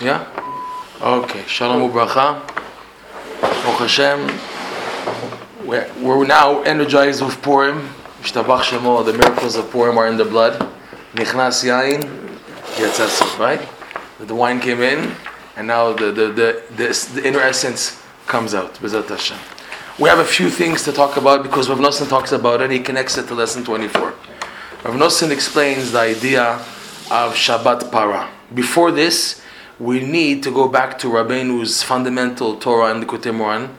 [0.00, 0.24] Yeah?
[1.00, 1.42] Okay.
[1.48, 2.40] Shalom ubracha.
[3.40, 4.30] Baruch Hashem.
[5.66, 7.88] We're, we're now energized with Purim.
[8.22, 10.60] Shtabach Shemo, the miracles of Purim are in the blood.
[11.14, 12.02] Nichnas Yain,
[12.76, 13.60] Yatzatz, right?
[14.20, 15.14] The wine came in,
[15.56, 18.74] and now the, the, the, the, the inner essence comes out.
[18.74, 19.38] Bezat Hashem.
[19.98, 22.70] We have a few things to talk about because Rav Nosson talks about it.
[22.70, 24.02] He connects it to lesson 24.
[24.84, 26.44] Rav Nosson explains the idea
[27.10, 28.30] of Shabbat Para.
[28.54, 29.37] Before this,
[29.78, 33.74] we need to go back to Rabbeinu's fundamental Torah and the Moran,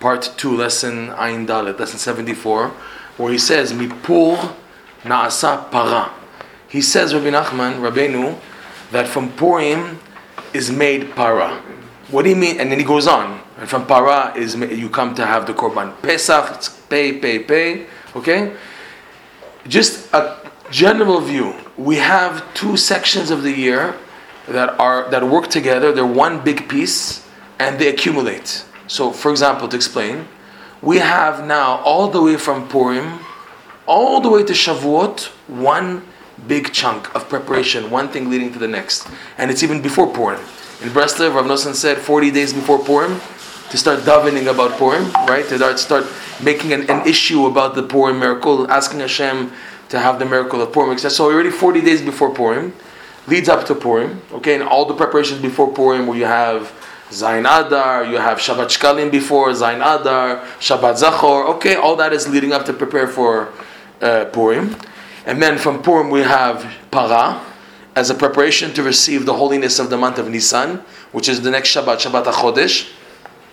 [0.00, 2.68] part 2, lesson Ayin Dalet, lesson 74,
[3.16, 4.54] where he says, Mipur
[5.02, 6.10] Naasa Para.
[6.68, 8.36] He says, Rabbi Nachman, Rabbeinu,
[8.90, 10.00] that from Purim
[10.52, 11.62] is made Para.
[12.10, 12.58] What do you mean?
[12.58, 13.40] And then he goes on.
[13.58, 17.86] And from Para is you come to have the Korban Pesach, it's pay, pay, pay.
[18.16, 18.56] Okay?
[19.68, 21.54] Just a general view.
[21.76, 23.94] We have two sections of the year
[24.48, 25.92] that are that work together.
[25.92, 27.26] They're one big piece
[27.58, 28.64] and they accumulate.
[28.86, 30.28] So, for example, to explain,
[30.82, 33.20] we have now all the way from Purim,
[33.86, 36.02] all the way to Shavuot, one
[36.46, 40.40] big chunk of preparation, one thing leading to the next, and it's even before Purim.
[40.82, 43.20] In Breslov, Rav Nosson said 40 days before Purim
[43.70, 45.46] to start davening about Purim, right?
[45.48, 46.06] To start, start
[46.42, 49.52] making an, an issue about the Purim miracle, asking Hashem
[49.88, 50.98] to have the miracle of Purim.
[50.98, 52.74] So already 40 days before Purim
[53.26, 56.72] leads up to Purim, okay, and all the preparations before Purim where you have
[57.10, 62.28] Zain Adar, you have Shabbat Shkalim before, Zain Adar, Shabbat Zachor, okay, all that is
[62.28, 63.52] leading up to prepare for
[64.00, 64.76] uh, Purim.
[65.26, 67.40] And then from Purim we have Para,
[67.96, 70.78] as a preparation to receive the holiness of the month of Nisan,
[71.12, 72.92] which is the next Shabbat, Shabbat HaChodesh,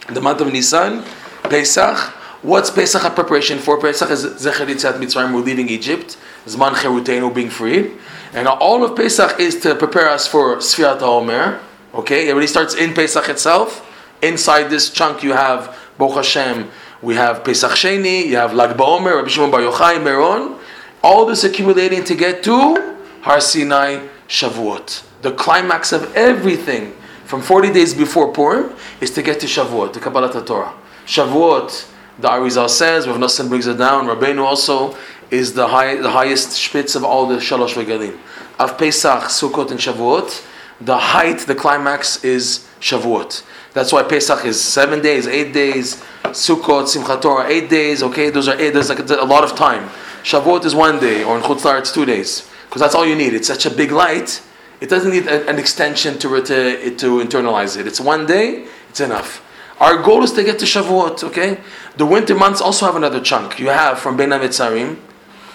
[0.10, 1.04] the month of Nisan,
[1.44, 1.98] Pesach.
[2.42, 3.80] What's Pesach a preparation for?
[3.80, 7.92] Pesach is Zecher Yitziat Mitzrayim, we're leaving Egypt, Zman Cherutenu, being freed.
[8.34, 11.60] And all of Pesach is to prepare us for Sfirat HaOmer.
[11.94, 13.86] Okay, it already starts in Pesach itself.
[14.22, 16.70] Inside this chunk you have Baruch Hashem,
[17.02, 20.58] we have Pesach Sheni, you have Lag BaOmer, Rabbi Shimon Bar Yochai, Meron.
[21.04, 25.04] All this accumulating to get to Har Sinai, Shavuot.
[25.24, 26.94] The climax of everything
[27.26, 30.74] from 40 days before Purim is to get to Shavuot, the Kabbalat Torah.
[31.06, 34.96] Shavuot, the Arizal says, Rav Nosson brings it down, Rabbeinu also
[35.32, 38.20] is the, high, the highest spitz of all the Shalosh Regalim.
[38.60, 40.46] Of Pesach, Sukkot, and Shavuot,
[40.80, 43.44] the height, the climax is Shavuot.
[43.74, 48.30] That's why Pesach is seven days, eight days, Sukkot, Simchat Torah, eight days, okay?
[48.30, 49.90] Those are eight, there's like a lot of time.
[50.24, 52.48] Shavuot is one day, or in Chutzlar it's two days.
[52.66, 53.34] Because that's all you need.
[53.34, 54.42] It's such a big light,
[54.82, 57.88] it doesn't need an extension to, to, to internalize it.
[57.88, 59.46] It's one day, it's enough.
[59.80, 61.60] Our goal is to get to Shavuot, okay?
[61.98, 63.60] The winter months also have another chunk.
[63.60, 64.98] You have from Bein HaMetzarim,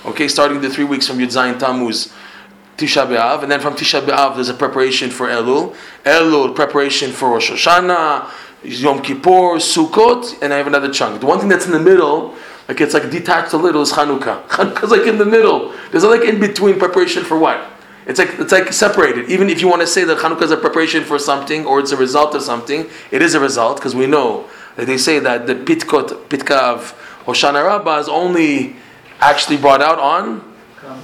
[0.07, 2.13] okay, starting the three weeks from Yud Zayin Tammuz,
[2.77, 5.75] Tisha B'Av, and then from Tisha B'Av there's a preparation for Elul.
[6.05, 8.31] Elul, preparation for Rosh Hashanah,
[8.63, 11.21] Yom Kippur, Sukkot, and I have another chunk.
[11.21, 12.35] The one thing that's in the middle,
[12.69, 14.47] like it's like detached a little, is Hanukkah.
[14.49, 15.75] Chanukah's like in the middle.
[15.91, 17.73] There's like in between preparation for what?
[18.07, 19.31] It's like it's like separated.
[19.31, 21.93] Even if you want to say that Hanukkah is a preparation for something or it's
[21.93, 25.47] a result of something, it is a result because we know that they say that
[25.47, 26.95] the pitkot pitka of
[27.25, 28.77] Hoshana Rabbah is only
[29.21, 30.55] actually brought out on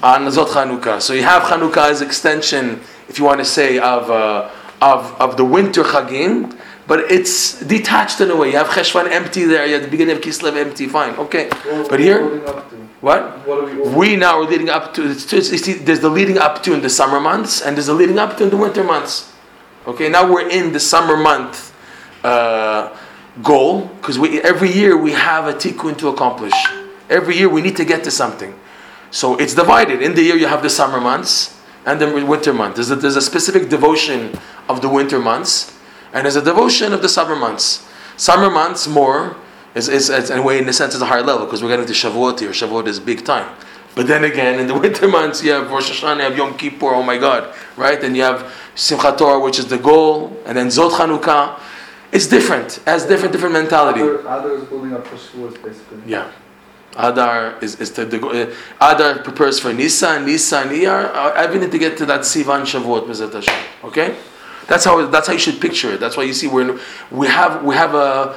[0.02, 1.00] on Zot Chanukah.
[1.00, 4.50] So you have Chanukah as extension, if you want to say, of uh,
[4.80, 6.56] of of the winter Chagim,
[6.86, 8.50] but it's detached in a way.
[8.50, 9.66] You have Cheshvan empty there.
[9.66, 10.86] You have the beginning of Kislev empty.
[10.86, 11.48] Fine, okay.
[11.88, 12.38] But here,
[13.00, 13.46] what?
[13.96, 14.16] we?
[14.16, 15.10] Now are leading up to.
[15.10, 17.94] It's, it's, it's, there's the leading up to in the summer months, and there's the
[17.94, 19.32] leading up to in the winter months.
[19.86, 21.74] Okay, now we're in the summer month
[22.24, 22.96] uh,
[23.42, 26.52] goal because we every year we have a tikkun to accomplish.
[27.12, 28.58] Every year we need to get to something.
[29.10, 30.00] So it's divided.
[30.02, 32.76] In the year you have the summer months and the winter month.
[32.76, 35.78] There's a, there's a specific devotion of the winter months,
[36.12, 37.86] and there's a devotion of the summer months.
[38.16, 39.36] Summer months more
[39.74, 41.68] is, is, is in a way in a sense is a higher level because we're
[41.68, 42.50] getting to Shavuot here.
[42.50, 43.54] Shavuot is big time.
[43.94, 46.94] But then again, in the winter months, you have Rosh Hashanah, you have Yom Kippur,
[46.94, 48.02] oh my God, right?
[48.02, 51.60] And you have Simchat Torah, which is the goal, and then Zot Chanukah.
[52.10, 54.00] It's different, it has different, different mentality.
[54.00, 55.98] Adar is building up for Shavuot, basically.
[56.06, 56.30] Yeah.
[56.96, 61.06] Adar is, is the, the uh, Adar prepares for Nisan, Nisan, Iyar.
[61.14, 63.54] Uh, I need to get to that Sivan Shavuot Bezat Hashem.
[63.84, 64.16] Okay,
[64.66, 66.00] that's how that's how you should picture it.
[66.00, 66.80] That's why you see we're in,
[67.10, 68.36] we have we have a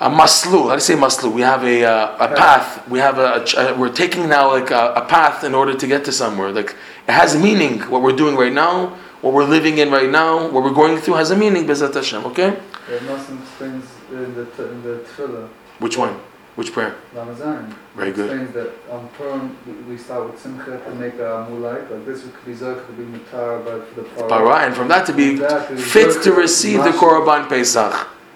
[0.00, 0.64] a maslu.
[0.64, 1.32] How do you say maslu?
[1.32, 2.86] We have a uh, a path.
[2.88, 6.04] We have a, a we're taking now like a, a path in order to get
[6.04, 6.52] to somewhere.
[6.52, 6.76] Like
[7.08, 7.80] it has meaning.
[7.82, 11.14] What we're doing right now, what we're living in right now, what we're going through
[11.14, 11.64] has a meaning.
[11.66, 12.26] Bezat Hashem.
[12.26, 12.58] Okay.
[12.88, 15.48] There are nothing explains in the, in the tefillah.
[15.78, 16.18] Which one?
[16.60, 16.94] Which prayer?
[17.14, 17.74] Ramazan.
[17.96, 18.28] Very good.
[18.28, 22.20] explains that on Purim we- we start with Simcha to make a mulai, like this
[22.20, 24.28] could be Zerk, could be Mutar, but for the Parah.
[24.28, 25.78] Para, and from that to be Exactly.
[25.78, 27.94] fit to receive the Korban Pesach.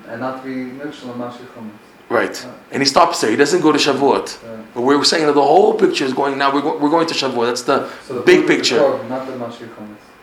[0.08, 1.70] And not to be Mikshel and
[2.08, 2.36] Right.
[2.72, 3.30] And he stops there.
[3.30, 4.26] He doesn't go to Shavuot.
[4.26, 6.48] Uh, But we're saying that the whole picture is going now.
[6.54, 7.46] We're, go, we're going to Shavuot.
[7.50, 7.76] That's the
[8.08, 8.78] So the big is the picture.
[8.78, 9.34] Korb, not the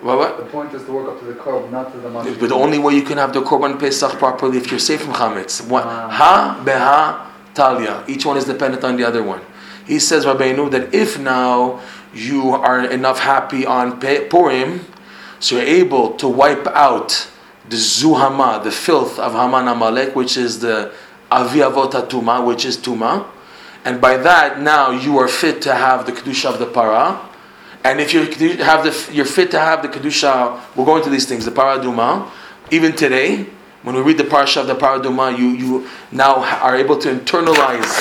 [0.08, 0.18] what?
[0.22, 0.38] what?
[0.38, 2.62] The point is to work up to the Korb, not to the Mashi But the
[2.66, 5.54] only way you can have the Korban Pesach properly if you're safe from chametz.
[5.74, 5.84] What?
[5.86, 6.10] Ah.
[6.10, 8.04] Ha beha talia.
[8.08, 9.42] Each one is dependent on the other one.
[9.86, 11.82] He says, Rabbeinu, that if now
[12.14, 14.86] you are enough happy on Purim,
[15.40, 17.28] so you're able to wipe out
[17.70, 20.94] the zuhama, the filth of Haman Amalek, which is the
[21.32, 23.26] avi avota tuma, which is tuma,
[23.84, 27.28] and by that now you are fit to have the kedusha of the para.
[27.84, 28.22] And if you
[28.58, 31.46] have the, you're fit to have the kedusha, we'll go into these things.
[31.46, 32.30] The paraduma,
[32.70, 33.48] even today,
[33.84, 37.92] when we read the parsha of the paraduma, you you now are able to internalize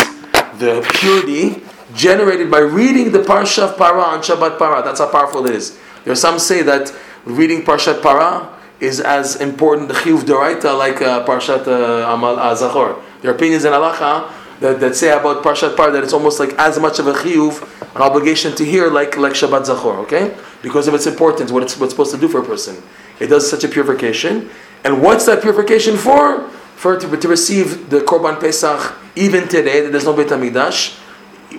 [0.58, 1.62] the purity
[1.94, 4.82] generated by reading the parsha of para on Shabbat para.
[4.82, 5.78] That's how powerful it is.
[6.04, 6.94] There are some say that
[7.24, 12.54] reading parshat para is as important the chiyuv deraita like uh, parshat uh, amal uh,
[12.54, 13.02] zachor.
[13.22, 16.52] There are opinions in halacha that, that say about Parshat Par that it's almost like
[16.58, 17.62] as much of a chiyuv,
[17.96, 20.36] an obligation to hear like like Shabbat Zachor, okay?
[20.62, 22.80] Because of its importance, what it's what's supposed to do for a person.
[23.18, 24.50] It does such a purification.
[24.84, 26.48] And what's that purification for?
[26.76, 30.98] For to, to receive the Korban Pesach even today, that there's no Beit HaMikdash.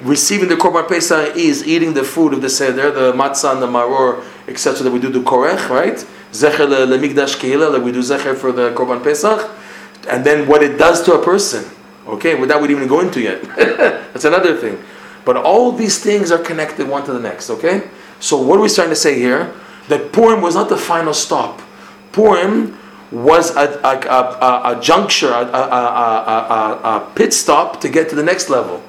[0.02, 3.68] Receiving the Korban Pesach is eating the food of the Seder, the matzah and the
[3.68, 4.84] maror, etc.
[4.84, 6.06] that we do the Korech, right?
[6.32, 9.50] Zecher Mikdash Kehila, that we do Zecher for the Korban Pesach.
[10.10, 11.66] And then what it does to a person.
[12.08, 13.44] Okay, without we even go into yet.
[13.56, 14.82] That's another thing.
[15.24, 17.90] But all these things are connected one to the next, okay?
[18.20, 19.54] So what are we starting to say here?
[19.88, 21.62] That Purim was not the final stop.
[22.12, 22.78] Purim
[23.12, 28.82] was a, a, a, a, juncture, a pit stop to get to the next level.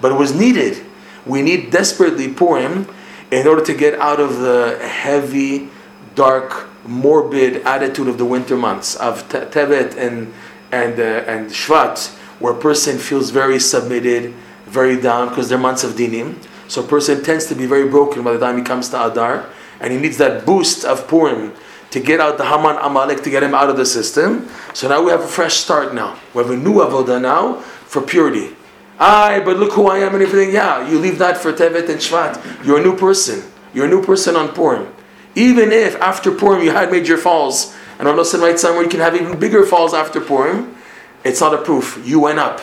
[0.00, 0.84] But it was needed.
[1.26, 2.86] We need desperately Purim
[3.30, 5.70] in order to get out of the heavy,
[6.14, 10.32] dark, morbid attitude of the winter months of Te- Tevet and
[10.70, 14.34] and uh, and Shvat, where a person feels very submitted,
[14.66, 16.36] very down because they're months of dinim.
[16.68, 19.46] So a person tends to be very broken by the time he comes to Adar,
[19.80, 21.52] and he needs that boost of Purim
[21.94, 24.50] to get out the Haman Amalek to get him out of the system.
[24.72, 26.18] So now we have a fresh start now.
[26.34, 28.56] We have a new avodah now for purity.
[28.98, 30.52] Aye, but look who I am and everything.
[30.52, 32.66] Yeah, you leave that for Tevet and Shvat.
[32.66, 33.48] You're a new person.
[33.72, 34.92] You're a new person on Purim.
[35.36, 38.98] Even if after Purim you had major falls, and Allah said right somewhere you can
[38.98, 40.76] have even bigger falls after Purim,
[41.22, 42.02] it's not a proof.
[42.04, 42.60] You went up.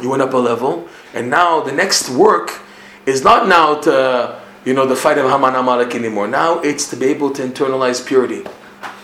[0.00, 2.58] You went up a level, and now the next work
[3.04, 6.28] is not now to you know the fight of Haman Amalek anymore.
[6.28, 8.44] Now it's to be able to internalize purity.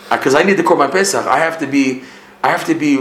[0.09, 1.25] Uh, because I need the Korban Pesach.
[1.25, 2.03] I have to be
[2.43, 2.97] I have to be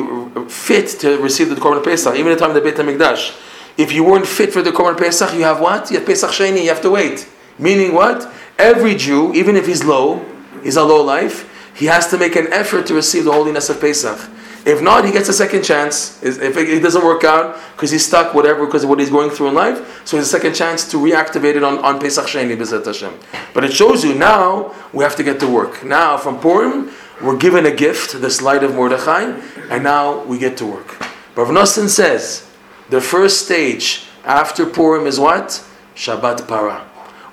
[0.49, 3.37] fit to receive the Korban Pesach, even the time of the Beit HaMikdash.
[3.76, 5.91] If you weren't fit for the Korban Pesach, you have what?
[5.91, 7.29] You have Pesach Sheni, you have to wait.
[7.58, 8.31] Meaning what?
[8.58, 10.25] Every Jew, even if he's low,
[10.62, 13.81] he's a low life, he has to make an effort to receive the holiness of
[13.81, 14.19] Pesach.
[14.66, 16.20] If not, he gets a second chance.
[16.24, 19.48] If it doesn't work out because he's stuck, whatever, because of what he's going through
[19.48, 22.84] in life, so he's a second chance to reactivate it on, on Pesach Sheni, B'ezrat
[22.84, 23.14] Hashem.
[23.54, 25.84] But it shows you now we have to get to work.
[25.84, 26.90] Now, from Purim,
[27.22, 29.40] we're given a gift, this light of Mordechai,
[29.70, 31.00] and now we get to work.
[31.36, 32.50] Rav Nosson says
[32.90, 35.64] the first stage after Purim is what?
[35.94, 36.80] Shabbat Para.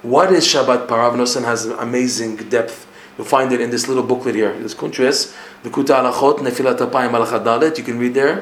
[0.04, 1.10] What is Shabbat Para?
[1.10, 2.88] Rav Nosson has amazing depth.
[3.18, 4.58] You'll find it in this little booklet here.
[4.60, 7.78] This kuntres, the Kuta Alachot, Nefilat Apayim Alachadalet.
[7.78, 8.40] You can read there.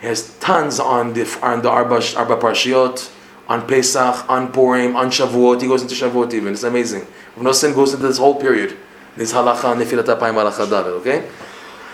[0.00, 3.10] It has tons on the on the Arba, Arba Parshiot,
[3.48, 5.60] on Pesach, on Purim, on Shavuot.
[5.60, 6.52] He goes into Shavuot even.
[6.52, 7.06] It's amazing.
[7.36, 8.76] Rav Nosson goes into this whole period.
[9.16, 11.00] This halacha Nefilat Apayim Alachadalet.
[11.00, 11.28] Okay.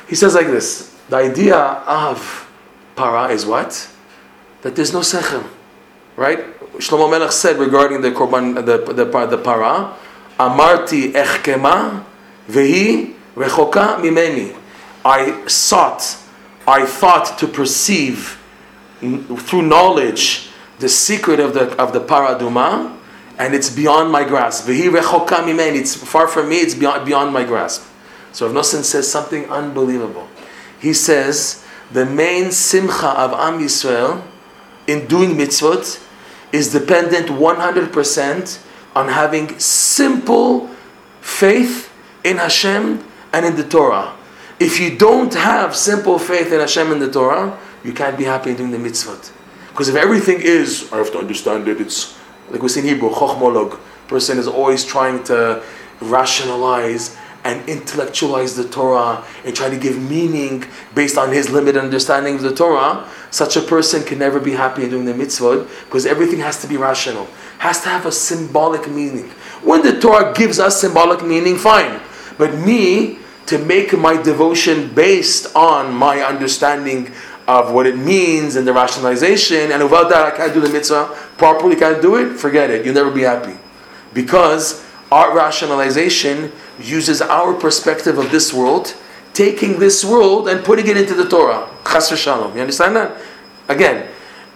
[0.09, 2.51] He says like this: the idea of
[2.97, 3.91] para is what?
[4.63, 5.47] That there's no sechem,
[6.17, 6.39] right?
[6.79, 9.95] Shlomo Melech said regarding the korban, the the, the, the para,
[10.39, 12.05] Amarti echkema
[12.49, 14.64] vehi rechoka mimeni.
[15.05, 16.17] I sought,
[16.67, 18.41] I thought to perceive
[19.01, 22.97] through knowledge the secret of the of the paraduma,
[23.39, 24.65] and it's beyond my grasp.
[24.69, 26.57] It's far from me.
[26.57, 27.87] It's beyond beyond my grasp.
[28.33, 30.29] So Rav Nosson says something unbelievable.
[30.81, 34.23] He says the main simcha of Am Yisrael
[34.87, 36.03] in doing mitzvot
[36.53, 38.63] is dependent 100%
[38.95, 40.69] on having simple
[41.21, 41.93] faith
[42.23, 44.13] in Hashem and in the Torah.
[44.65, 48.55] If you don't have simple faith in Hashem and the Torah, you can't be happy
[48.55, 49.31] doing the mitzvot.
[49.69, 52.17] Because if everything is, I have to understand it, it's
[52.49, 53.79] like we see in Hebrew, chochmolog.
[54.09, 55.63] Person is always trying to
[56.01, 62.37] rationalize and intellectualize the Torah and try to give meaning based on his limited understanding
[62.37, 66.07] of the Torah, such a person can never be happy in doing the mitzvot because
[66.07, 67.27] everything has to be rational,
[67.59, 69.29] has to have a symbolic meaning.
[69.63, 72.01] When the Torah gives us symbolic meaning, fine.
[72.39, 77.13] But me, to make my devotion based on my understanding
[77.47, 81.07] of what it means and the rationalization, and without that I can't do the mitzvah
[81.37, 82.85] properly, can't do it, forget it.
[82.85, 83.59] You'll never be happy.
[84.15, 88.95] Because our rationalization uses our perspective of this world,
[89.35, 91.69] taking this world and putting it into the Torah.
[91.87, 92.55] Chas shalom.
[92.55, 93.21] You understand that?
[93.69, 94.09] Again,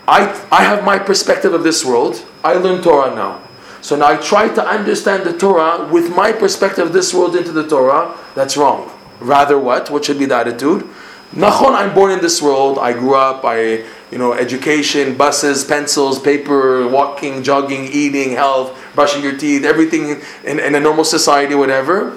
[0.07, 2.25] I, I have my perspective of this world.
[2.42, 3.42] I learn Torah now.
[3.80, 7.52] So now I try to understand the Torah with my perspective of this world into
[7.52, 8.16] the Torah.
[8.35, 8.90] That's wrong.
[9.20, 9.90] Rather, what?
[9.90, 10.88] What should be the attitude?
[11.32, 12.78] Nachon, I'm born in this world.
[12.78, 13.44] I grew up.
[13.44, 20.23] I, you know, education, buses, pencils, paper, walking, jogging, eating, health, brushing your teeth, everything
[20.44, 22.16] in, in a normal society, whatever.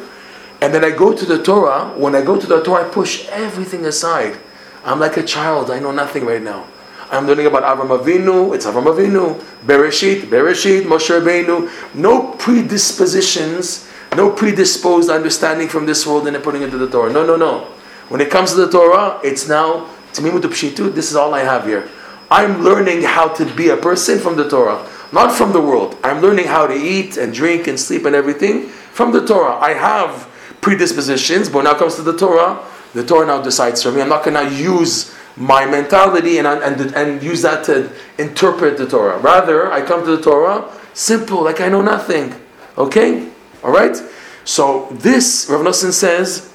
[0.61, 1.89] And then I go to the Torah.
[1.97, 4.37] When I go to the Torah, I push everything aside.
[4.85, 5.69] I'm like a child.
[5.69, 6.67] I know nothing right now.
[7.11, 8.55] I'm learning about Avram Avinu.
[8.55, 9.37] It's Avram Avinu.
[9.65, 11.69] Bereshit, Bereshit, Moshe Rabbeinu.
[11.93, 17.11] No predispositions, no predisposed understanding from this world and then putting into the Torah.
[17.11, 17.65] No, no, no.
[18.07, 20.93] When it comes to the Torah, it's now Tamimu Pshitu.
[20.95, 21.89] This is all I have here.
[22.29, 25.97] I'm learning how to be a person from the Torah, not from the world.
[26.05, 29.55] I'm learning how to eat and drink and sleep and everything from the Torah.
[29.55, 30.29] I have
[30.61, 34.01] predispositions, but when it comes to the Torah, the Torah now decides for me.
[34.01, 38.87] I'm not going to use my mentality and, and, and use that to interpret the
[38.87, 39.17] Torah.
[39.19, 42.35] Rather, I come to the Torah simple, like I know nothing.
[42.77, 43.29] Okay?
[43.63, 43.95] All right?
[44.43, 46.53] So, this, Rav Nosson says,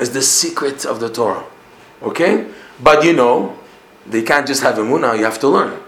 [0.00, 1.44] is the secret of the Torah.
[2.02, 2.50] Okay?
[2.82, 3.58] But you know,
[4.06, 5.80] they can't just have emuna, you have to learn.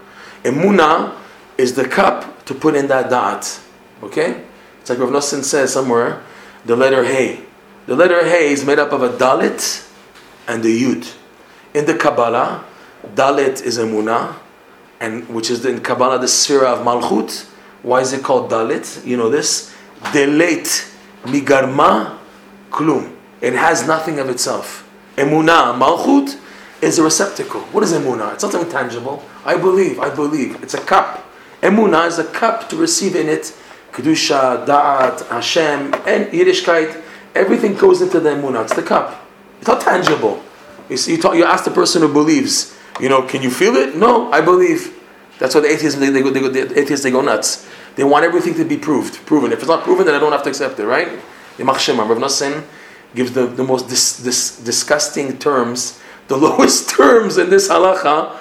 [0.43, 1.17] Emuna
[1.57, 3.59] is the cup to put in that dot.
[4.03, 4.43] Okay?
[4.81, 6.23] It's like Rav Nosson says somewhere,
[6.65, 7.45] the letter Hey.
[7.85, 9.87] The letter Hey is made up of a dalit
[10.47, 11.13] and a yud.
[11.75, 12.63] In the Kabbalah,
[13.15, 14.37] dalit is emuna,
[15.01, 17.49] and which is in Kabbalah the sphere of malchut.
[17.83, 19.05] Why is it called dalit?
[19.05, 19.75] You know this.
[19.99, 20.89] Delet
[21.23, 22.17] migarma
[22.71, 23.13] klum.
[23.41, 24.89] It has nothing of itself.
[25.17, 26.39] Emuna, malchut,
[26.81, 27.59] is a receptacle.
[27.73, 28.35] What is emuna?
[28.35, 29.21] It's something tangible.
[29.43, 30.63] I believe, I believe.
[30.63, 31.29] It's a cup.
[31.61, 33.53] Emuna is a cup to receive in it
[33.91, 37.03] kedusha, da'at, Hashem, and Yiddishkeit.
[37.35, 38.63] Everything goes into the emuna.
[38.63, 39.27] It's the cup.
[39.59, 40.41] It's not tangible.
[40.89, 43.75] You see, you, talk, you ask the person who believes, you know, can you feel
[43.75, 43.95] it?
[43.95, 44.93] No, I believe.
[45.39, 47.67] That's why the atheists they, they go, they go, the atheists they go nuts.
[47.95, 49.51] They want everything to be proved, proven.
[49.51, 51.07] If it's not proven, then I don't have to accept it, right?
[51.57, 52.63] Rav Nosson
[53.13, 58.35] gives the, the most dis, dis, disgusting terms the lowest terms in this halacha,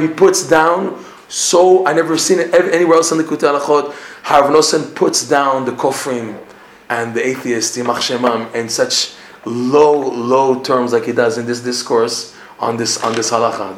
[0.00, 3.94] he puts down so I never seen it anywhere else in the Kuta Halachot.
[4.30, 6.40] Rav Nosson puts down the kofrim
[6.88, 9.15] and the atheists, Yimach Shemam, and such
[9.46, 13.76] low, low terms like he does in this discourse on this on this halacha.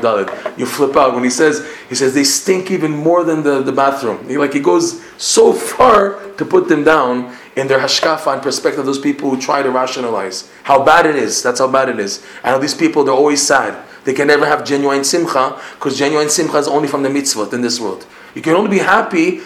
[0.00, 0.58] Dalit.
[0.58, 3.72] You flip out when he says he says they stink even more than the, the
[3.72, 4.28] bathroom.
[4.28, 8.84] He, like he goes so far to put them down in their hashkafa and perspective,
[8.84, 11.42] those people who try to rationalize how bad it is.
[11.42, 12.24] That's how bad it is.
[12.42, 13.86] And these people, they're always sad.
[14.04, 17.60] They can never have genuine simcha because genuine simcha is only from the mitzvot in
[17.60, 18.06] this world.
[18.34, 19.40] You can only be happy.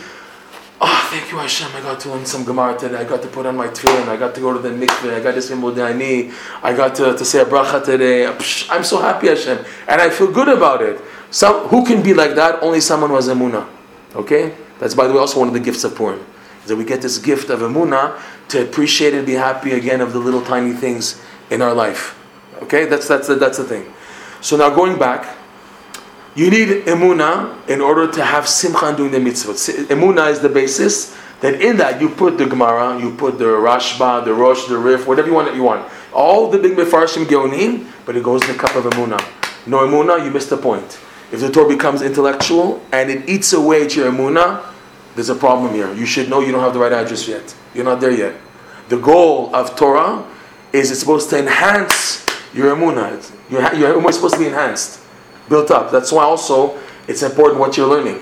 [0.87, 1.75] Oh, thank you, Hashem.
[1.75, 2.97] I got to learn some Gemara today.
[2.97, 4.07] I got to put on my tefillin.
[4.07, 5.15] I got to go to the mikveh.
[5.15, 6.31] I got to say Modani.
[6.63, 8.27] I got to, to say a bracha today.
[8.27, 9.65] I'm so happy, Hashem.
[9.89, 11.01] And I feel good about it.
[11.31, 12.63] Some, who can be like that?
[12.63, 13.67] Only someone who has emuna.
[14.15, 14.55] Okay?
[14.79, 16.23] That's, by the way, also one of the gifts of Purim
[16.67, 20.19] that we get this gift of emuna to appreciate and be happy again of the
[20.19, 21.19] little tiny things
[21.51, 22.21] in our life.
[22.63, 23.91] Okay, that's that's the, that's the thing.
[24.43, 25.35] So now going back,
[26.35, 29.87] you need emuna in order to have simcha doing the mitzvot.
[29.87, 31.17] Emuna is the basis.
[31.41, 35.07] That in that you put the Gemara, you put the Rashba, the Rosh, the Rif,
[35.07, 35.93] whatever you want that you want.
[36.13, 39.21] All the big Mefarshim Geonim, but it goes in the cup of emuna.
[39.67, 40.99] No emuna, you missed the point.
[41.33, 44.65] If the Torah becomes intellectual and it eats away at your emuna,
[45.17, 45.93] there's a problem here.
[45.93, 47.55] You should know you don't have the right address yet.
[47.75, 48.35] You're not there yet.
[48.89, 50.25] The goal of Torah
[50.73, 52.25] is it's supposed to enhance
[52.55, 53.33] your emunah.
[53.51, 55.01] Your, your emunah is supposed to be enhanced,
[55.49, 55.91] built up.
[55.91, 58.17] That's why also it's important what you're learning.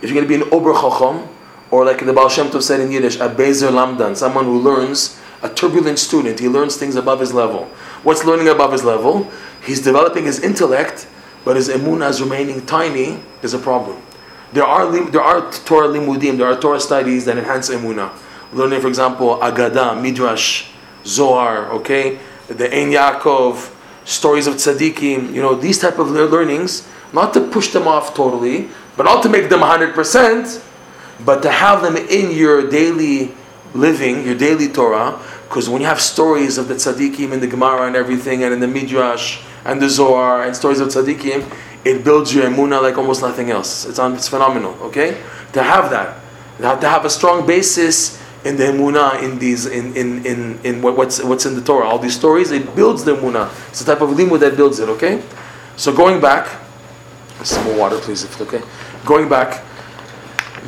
[0.00, 1.28] If you're going to be an Ober Chacham,
[1.70, 5.18] or like the Baal Shem Tov said in Yiddish, a Bezer Lamdan, someone who learns,
[5.42, 7.64] a turbulent student, he learns things above his level.
[8.02, 9.30] What's learning above his level?
[9.64, 11.06] He's developing his intellect,
[11.44, 14.00] but his emunah is remaining tiny, is a problem.
[14.52, 18.10] There are there are Torah limudim, there are Torah studies that enhance emuna.
[18.52, 20.70] Learning, for example, Agada, Midrash,
[21.04, 23.74] Zohar, okay, the Ein Yaakov,
[24.08, 25.32] stories of tzaddikim.
[25.34, 29.28] You know these type of learnings, not to push them off totally, but not to
[29.28, 30.62] make them hundred percent,
[31.24, 33.34] but to have them in your daily
[33.74, 37.86] living, your daily Torah, Because when you have stories of the tzaddikim in the Gemara
[37.86, 41.50] and everything, and in the Midrash and the Zohar and stories of tzaddikim,
[41.86, 43.86] it builds your emuna like almost nothing else.
[43.86, 45.22] It's, it's phenomenal, okay?
[45.54, 46.20] To have that,
[46.58, 50.96] to have a strong basis in the emuna in these in in in, in what,
[50.96, 53.50] what's what's in the Torah, all these stories, it builds the emuna.
[53.68, 55.22] It's the type of limud that builds it, okay?
[55.76, 56.48] So going back,
[57.44, 58.62] some more water, please, if okay.
[59.04, 59.62] Going back,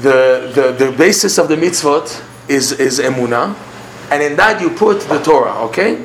[0.03, 3.57] the the, the basis of the mitzvot is is emuna,
[4.11, 6.05] and in that you put the Torah, okay?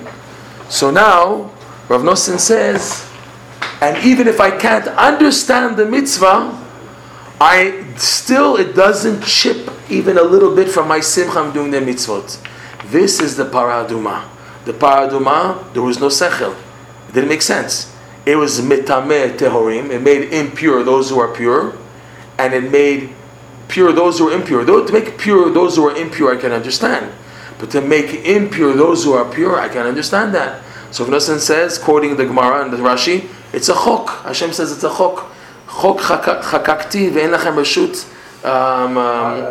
[0.70, 1.52] So now
[1.90, 3.06] Rav Nosson says
[3.82, 6.58] and even if I can't understand the mitzvah,
[7.42, 11.80] I still it doesn't chip even a little bit from my simcha I'm doing the
[11.80, 12.42] mitzvot.
[12.92, 14.28] This is the paraduma.
[14.66, 16.56] The paraduma, there was no sechel.
[17.10, 17.94] It didn't make sense.
[18.26, 19.92] It was metameh tehorim.
[19.92, 21.78] It made impure those who are pure,
[22.38, 23.14] and it made
[23.68, 24.64] pure those who are impure.
[24.66, 27.12] Though to make pure those who are impure, I can understand.
[27.60, 30.64] But to make impure those who are pure, I can understand that.
[30.92, 34.24] So Vnasan says, quoting the Gemara and the Rashi, it's a chok.
[34.24, 35.32] Hashem says it's a chok.
[35.68, 38.12] Chok chakakti ve'en lachem reshut
[38.46, 39.44] um, um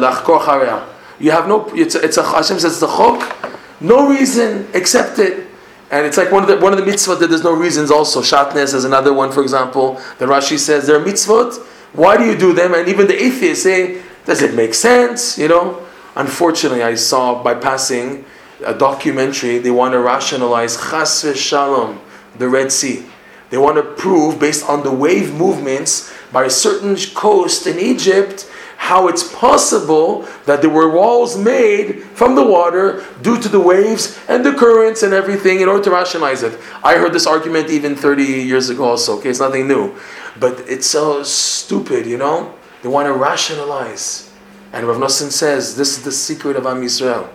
[0.00, 0.88] lahko um,
[1.18, 1.68] You have no.
[1.74, 3.36] It's, it's a, Hashem says the chok.
[3.80, 5.48] No reason, accept it.
[5.90, 7.90] And it's like one of the one of the mitzvot that there's no reasons.
[7.90, 10.00] Also, shatnez is another one, for example.
[10.18, 11.58] The Rashi says there are mitzvot.
[11.92, 12.74] Why do you do them?
[12.74, 15.36] And even the atheists say, does it make sense?
[15.36, 15.86] You know.
[16.14, 18.24] Unfortunately, I saw by passing
[18.64, 19.58] a documentary.
[19.58, 22.00] They want to rationalize chas Shalom,
[22.38, 23.04] the Red Sea.
[23.50, 28.48] They want to prove based on the wave movements by a certain coast in Egypt,
[28.76, 34.18] how it's possible that there were walls made from the water due to the waves
[34.28, 36.58] and the currents and everything in order to rationalize it.
[36.82, 39.94] I heard this argument even 30 years ago also, okay, it's nothing new.
[40.40, 42.54] But it's so stupid, you know?
[42.82, 44.32] They want to rationalize.
[44.72, 47.28] And Rav Nosson says this is the secret of Am Yisrael.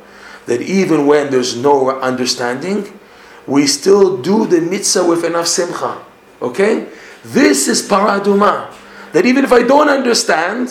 [0.47, 2.99] That even when there's no understanding,
[3.45, 6.03] we still do the mitzvah with enough simcha.
[6.41, 6.89] Okay?
[7.23, 8.73] This is paraduma.
[9.17, 10.69] That even if I don't understand,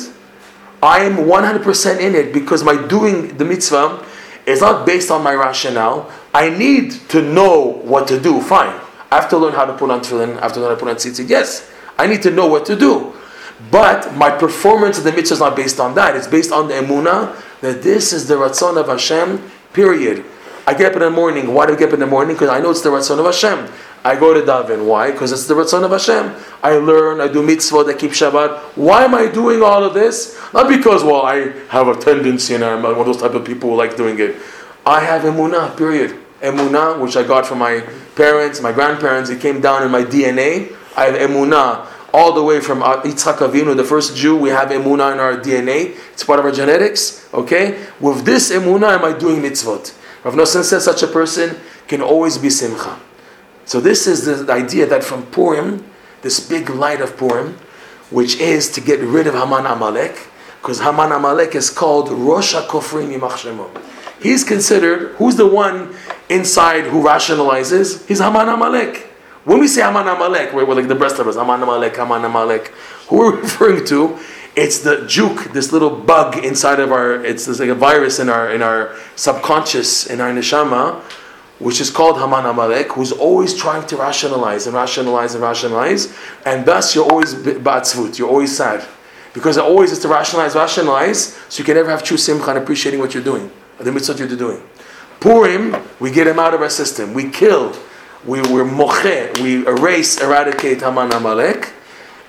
[0.81, 4.07] I am 100% in it because my doing the mitzvah
[4.47, 6.13] is not based on my rationale.
[6.33, 8.41] I need to know what to do.
[8.41, 8.81] Fine.
[9.11, 10.39] I have to learn how to put on tefillin.
[10.39, 11.29] I have to learn how to put on tzitzit.
[11.29, 13.13] Yes, I need to know what to do.
[13.73, 16.15] But my performance of the mitzvah is not based on that.
[16.15, 19.43] It's based on the emuna that this is the ratzon of Hashem.
[19.73, 20.25] Period.
[20.69, 21.53] I get up in the morning.
[21.53, 22.37] Why do I get up in the morning?
[22.37, 23.69] Because I know it's the ratzon of Hashem.
[24.07, 24.87] I go to daven.
[24.87, 25.11] Why?
[25.11, 26.33] Because it's the Ratzon of Hashem.
[26.63, 28.77] I learn, I do mitzvot, I keep Shabbat.
[28.77, 30.41] Why am I doing all of this?
[30.55, 33.71] Not because, well, I have a tendency and I'm one of those type of people
[33.71, 34.37] who like doing it.
[34.87, 36.17] I have emunah, period.
[36.41, 37.81] Emunah, which I got from my
[38.15, 40.73] parents, my grandparents, it came down in my DNA.
[40.97, 44.69] I have emunah all the way from uh, Yitzchak Avinu, the first Jew, we have
[44.69, 45.99] emunah in our DNA.
[46.13, 47.29] It's part of our genetics.
[47.35, 47.85] Okay?
[47.99, 49.93] With this emunah, am I doing mitzvot?
[50.23, 51.57] Rav Nosson says such a person
[51.89, 53.01] can always be simcha.
[53.67, 55.85] So this is the idea that from Purim,
[56.23, 57.59] this big light of Purim,
[58.11, 60.29] which is to get rid of Haman Amalek,
[60.61, 63.83] because Haman Amalek is called Rosh HaKofrim Yimach
[64.23, 65.95] He's considered, who's the one
[66.29, 68.07] inside who rationalizes?
[68.07, 68.99] He's Haman Amalek.
[69.45, 72.25] When we say Haman Amalek, we're, we're like the rest of us, Haman Amalek, Haman
[72.25, 72.69] Amalek.
[73.09, 74.19] Who we're referring to,
[74.55, 78.51] it's the juke, this little bug inside of our, it's like a virus in our,
[78.53, 81.03] in our subconscious, in our neshama,
[81.59, 86.15] which is called Haman Amalek, who's always trying to rationalize and rationalize and rationalize,
[86.45, 88.87] and thus you're always ba'atzvut, you're always sad.
[89.33, 92.59] Because it always is to rationalize, rationalize, so you can never have true simcha and
[92.59, 94.63] appreciating what you're doing, the mitzvot you're doing.
[95.21, 97.15] Purim, we get him out of our system.
[97.15, 97.75] We kill,
[98.25, 101.73] we, we're moche, we erase, eradicate Haman Amalek,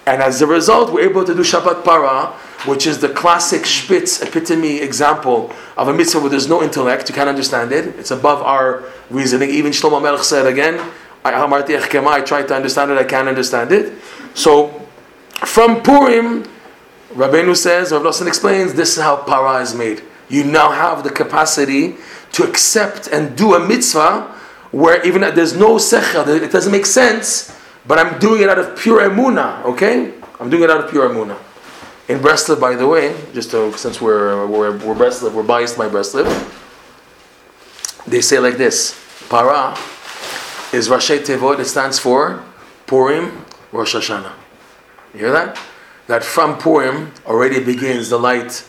[0.07, 2.27] and as a result, we're able to do Shabbat Para,
[2.65, 7.15] which is the classic Spitz epitome example of a mitzvah where there's no intellect, you
[7.15, 9.49] can't understand it, it's above our reasoning.
[9.49, 10.79] Even Shlomo Melech said again,
[11.25, 14.01] I tried to understand it, I can't understand it.
[14.33, 14.69] So,
[15.39, 16.45] from Purim,
[17.13, 20.03] Rabbeinu says, Rav Nosson explains, this is how para is made.
[20.29, 21.97] You now have the capacity
[22.31, 24.33] to accept and do a mitzvah
[24.71, 27.56] where even there's no sechel, it doesn't make sense,
[27.87, 30.13] but I'm doing it out of pure emuna, okay?
[30.39, 31.37] I'm doing it out of pure emuna.
[32.09, 35.89] In Breslov, by the way, just to, since we're, we're, we're Breslov, we're biased by
[35.89, 36.25] Breslov,
[38.05, 38.95] they say like this
[39.29, 39.77] Para
[40.73, 42.43] is Rashi Tevot, it stands for
[42.85, 44.31] Purim, Rosh Hashanah.
[45.13, 45.59] You hear that?
[46.07, 48.65] That from Purim already begins the light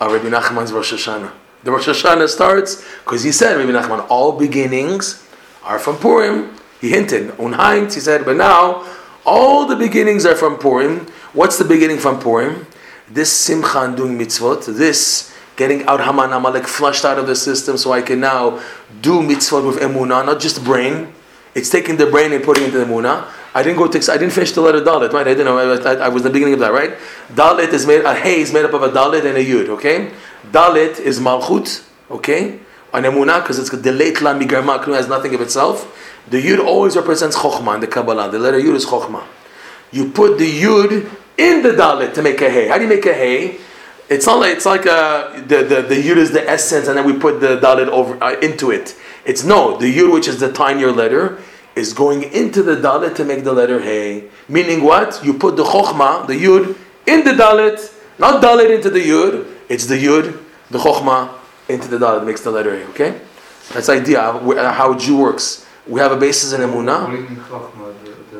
[0.00, 1.32] of Rabbi Nachman's Rosh Hashanah.
[1.64, 5.26] The Rosh Hashanah starts because he said, Rabbi Nachman, all beginnings
[5.62, 6.54] are from Purim.
[6.82, 8.84] He hinted, on Unheint, he said, but now
[9.24, 11.06] all the beginnings are from Purim.
[11.32, 12.66] What's the beginning from Purim?
[13.08, 17.76] This simcha and doing mitzvot, this getting out Haman Amalek flushed out of the system
[17.76, 18.60] so I can now
[19.00, 21.14] do mitzvot with emunah, not just brain.
[21.54, 23.28] It's taking the brain and putting it into the emunah.
[23.54, 25.28] I didn't go to, I didn't finish the letter Dalit, right?
[25.28, 26.96] I didn't know, I, I, was the beginning of that, right?
[27.32, 30.10] Dalit is made, a hay is made up of a Dalit and a Yud, okay?
[30.50, 32.58] Dalit is Malchut, okay?
[32.92, 35.91] An emunah, because it's the late lam has nothing of itself.
[36.28, 38.30] The Yud always represents Chokhmah in the Kabbalah.
[38.30, 39.24] The letter Yud is Chokhmah.
[39.90, 42.68] You put the Yud in the Dalit to make a hay.
[42.68, 43.58] How do you make a hay?
[44.08, 47.06] It's not like it's like uh, the, the the yud is the essence, and then
[47.06, 48.94] we put the dalit over uh, into it.
[49.24, 51.40] It's no the yud, which is the tinier letter,
[51.74, 54.28] is going into the dalit to make the letter hey.
[54.48, 55.24] Meaning what?
[55.24, 59.46] You put the chokhmah, the yud, in the dalit, not dalit into the yud.
[59.70, 61.32] It's the yud, the chokhmah
[61.70, 62.84] into the dalit makes the letter hey.
[62.90, 63.20] Okay,
[63.72, 65.61] that's the idea how Jew works.
[65.86, 67.08] We have a basis in emunah.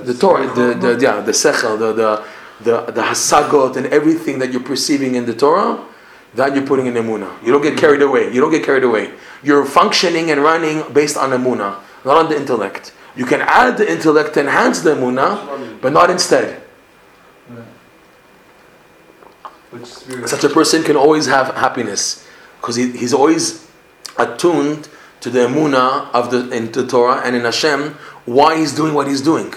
[0.05, 2.25] The Torah, the, the, yeah, the sechel, the, the
[2.65, 5.85] the, the hasagot and everything that you're perceiving in the Torah,
[6.35, 7.43] that you're putting in Emunah.
[7.45, 8.33] You don't get carried away.
[8.33, 9.13] You don't get carried away.
[9.43, 12.93] You're functioning and running based on Emunah, not on the intellect.
[13.17, 16.63] You can add the intellect to enhance the Emunah, but not instead.
[20.27, 22.27] Such a person can always have happiness
[22.61, 23.67] because he, he's always
[24.19, 24.89] attuned
[25.23, 27.95] to the Emunah of the, in the Torah and in Hashem,
[28.27, 29.55] why he's doing what he's doing.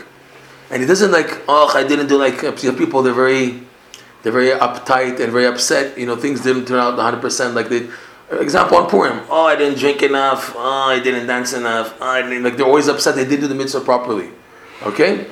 [0.69, 3.01] And he doesn't like, oh, I didn't do like uh, people.
[3.01, 3.61] They're very,
[4.23, 5.97] they're very uptight and very upset.
[5.97, 7.87] You know, things didn't turn out 100 percent like they.
[8.31, 9.21] Uh, example on Purim.
[9.29, 10.53] Oh, I didn't drink enough.
[10.55, 11.95] Oh, I didn't dance enough.
[11.99, 13.15] Oh, I didn't, like they're always upset.
[13.15, 14.29] They didn't do the mitzvah properly.
[14.81, 15.27] Okay.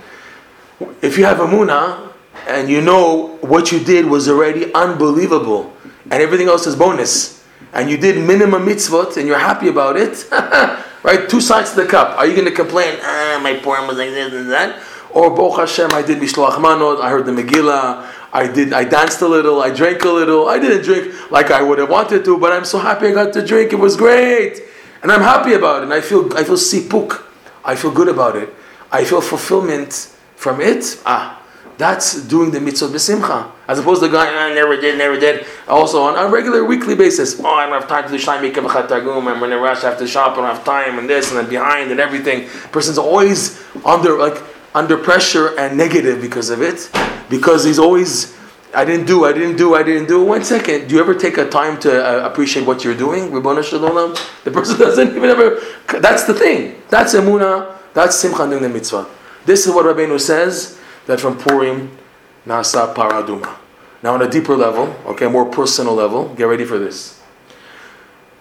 [1.01, 2.11] If you have a muna
[2.47, 7.89] and you know what you did was already unbelievable, and everything else is bonus, and
[7.89, 10.27] you did minimum mitzvot and you're happy about it,
[11.03, 11.29] right?
[11.29, 12.17] Two sides to the cup.
[12.17, 12.99] Are you going to complain?
[13.01, 14.81] Ah, my Purim was like this and that
[15.13, 19.21] or Boch Hashem, I did Mishloach Manot, I heard the Megillah, I did, I danced
[19.21, 20.49] a little, I drank a little.
[20.49, 23.31] I didn't drink like I would have wanted to, but I'm so happy I got
[23.33, 23.73] to drink.
[23.73, 24.59] It was great,
[25.03, 25.83] and I'm happy about it.
[25.83, 27.23] And I feel, I feel sipuk.
[27.63, 28.51] I feel good about it.
[28.91, 30.99] I feel fulfillment from it.
[31.05, 31.42] Ah,
[31.77, 35.45] that's doing the mitzvah b'simcha, as opposed to guy I ah, never did, never did.
[35.67, 37.39] Also on a regular weekly basis.
[37.39, 39.27] Oh, I don't have time to do shlaim targum.
[39.27, 39.83] I'm in a rush.
[39.83, 40.33] I have to shop.
[40.33, 42.47] I don't have time, and this and then behind and everything.
[42.71, 44.41] Person's always under like
[44.75, 46.89] under pressure and negative because of it,
[47.29, 48.37] because he's always,
[48.73, 50.23] I didn't do, I didn't do, I didn't do.
[50.23, 53.31] One second, do you ever take a time to uh, appreciate what you're doing?
[53.31, 55.59] The person doesn't even ever.
[55.99, 56.81] That's the thing.
[56.89, 57.77] That's emuna.
[57.93, 59.07] That's simcha doing the mitzvah.
[59.45, 61.97] This is what Rabbeinu says that from Purim
[62.45, 63.57] nasa paraduma.
[64.01, 67.21] Now, on a deeper level, okay, more personal level, get ready for this.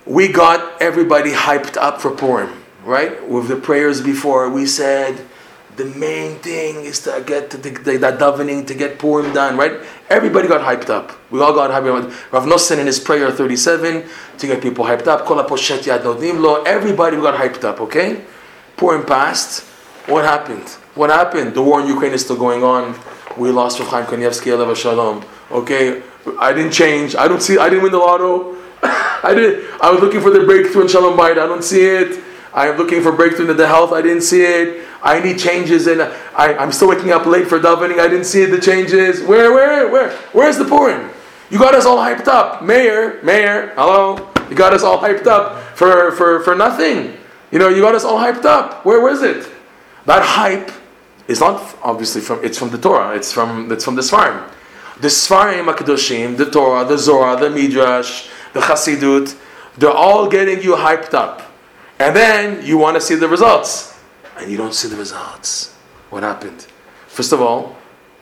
[0.05, 3.29] We got everybody hyped up for Purim, right?
[3.29, 5.25] With the prayers before, we said
[5.77, 9.81] the main thing is to get the, the, that davening to get Purim done, right?
[10.11, 11.13] Everybody got hyped up.
[11.31, 12.33] We all got hyped up.
[12.33, 14.05] Rav Nosson in his prayer 37
[14.39, 15.21] to get people hyped up.
[16.67, 18.25] Everybody got hyped up, okay?
[18.77, 19.63] Purim passed.
[20.07, 20.77] What happened?
[20.95, 21.55] What happened?
[21.55, 22.99] The war in Ukraine is still going on.
[23.39, 25.25] We lost Rav Chaim Kanievsky, Alev Shalom.
[25.51, 26.03] Okay?
[26.39, 27.17] I didn't change.
[27.17, 28.57] I don't see, I didn't win the lotto.
[28.83, 29.71] I did.
[29.81, 31.39] I was looking for the breakthrough in Shalom Bayit.
[31.39, 32.23] I don't see it.
[32.53, 33.93] I am looking for breakthrough in the health.
[33.93, 34.87] I didn't see it.
[35.03, 37.99] I need changes, and I, I'm still waking up late for davening.
[37.99, 39.23] I didn't see the changes.
[39.23, 40.11] Where, where, where?
[40.33, 41.11] Where's the Purim?
[41.51, 43.73] You got us all hyped up, Mayor, Mayor.
[43.75, 47.17] Hello, you got us all hyped up for for for nothing.
[47.51, 48.85] You know, you got us all hyped up.
[48.85, 49.51] Where was it?
[50.07, 50.71] That hype
[51.29, 52.45] is not obviously from.
[52.45, 53.15] It's from the Torah.
[53.17, 54.51] It's from it's from the Sfarim.
[55.01, 59.37] The Sfarim Hakadoshim, the Torah, the Zohar, the Midrash, the Chassidut.
[59.79, 61.43] They're all getting you hyped up.
[61.99, 63.99] And then you want to see the results.
[64.37, 65.75] And you don't see the results.
[66.11, 66.67] What happened?
[67.07, 67.77] First of all,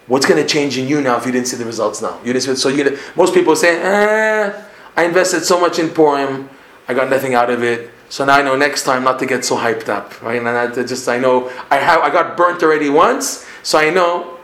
[0.06, 2.18] what's going to change in you now if you didn't see the results now?
[2.18, 2.54] You didn't see.
[2.56, 4.62] So you most people say, eh,
[4.96, 6.48] I invested so much in Purim,
[6.88, 7.90] I got nothing out of it.
[8.10, 10.38] So now I know next time not to get so hyped up, right?
[10.38, 14.36] And I just I know I have I got burnt already once, so I know.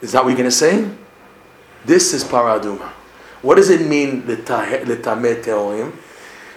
[0.00, 0.88] Is that what you're to say?
[1.84, 2.88] This is paraduma.
[3.42, 4.26] What does it mean?
[4.26, 5.92] The ta me teoyim?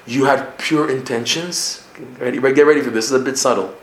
[0.05, 1.81] You had pure intentions
[2.19, 3.09] Ready, get ready for this.
[3.09, 3.75] This is a bit subtle.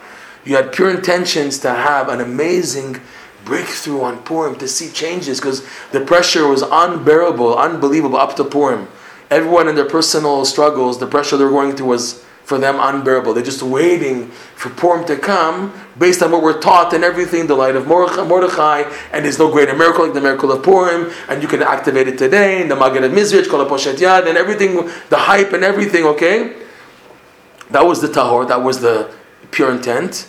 [0.44, 3.00] You had pure intentions to have an amazing
[3.44, 8.88] breakthrough on Purim, to see changes, because the pressure was unbearable, unbelievable up to Purim.
[9.30, 13.34] Everyone in their personal struggles, the pressure they're going through was for them unbearable.
[13.34, 17.54] They're just waiting for Purim to come based on what we're taught and everything, the
[17.54, 21.48] light of Mordechai, and there's no greater miracle like the miracle of Purim, and you
[21.48, 25.18] can activate it today, and the Magid of Mezritch, Kol Poshet Yad, and everything, the
[25.18, 26.56] hype and everything, okay?
[27.70, 29.12] That was the tahor, that was the
[29.50, 30.26] pure intent.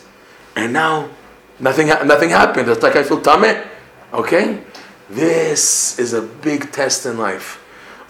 [0.57, 1.09] And now
[1.57, 2.67] nothing, nothing happened.
[2.67, 3.65] It's like I feel tameh.
[4.11, 4.61] Okay?
[5.09, 7.63] This is a big test in life.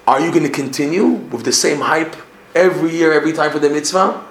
[0.08, 2.16] Are you going to continue with the same hype
[2.56, 4.26] every year, every time for the mitzvah?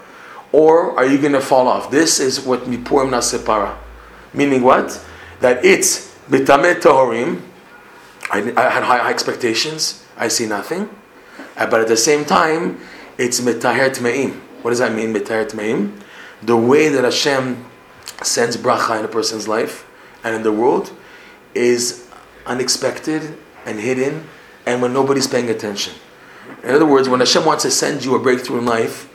[0.53, 1.91] Or are you going to fall off?
[1.91, 3.77] This is what Mipurim Nasepara.
[4.33, 5.05] Meaning what?
[5.41, 7.43] That it's Bitamet Tohorim.
[8.31, 10.05] I, I had high, high expectations.
[10.17, 10.89] I see nothing.
[11.57, 12.81] Uh, but at the same time,
[13.19, 14.41] it's Metaher Tmeim.
[14.63, 16.01] What does that mean, Metaher Tmeim?
[16.43, 17.65] The way that Hashem
[18.23, 19.87] sends bracha in a person's life
[20.25, 20.93] and in the world
[21.55, 22.09] is
[22.47, 24.29] unexpected and hidden
[24.67, 25.95] and when nobody's paying attention.
[26.63, 29.09] In other words, when Hashem wants to send you a breakthrough in life,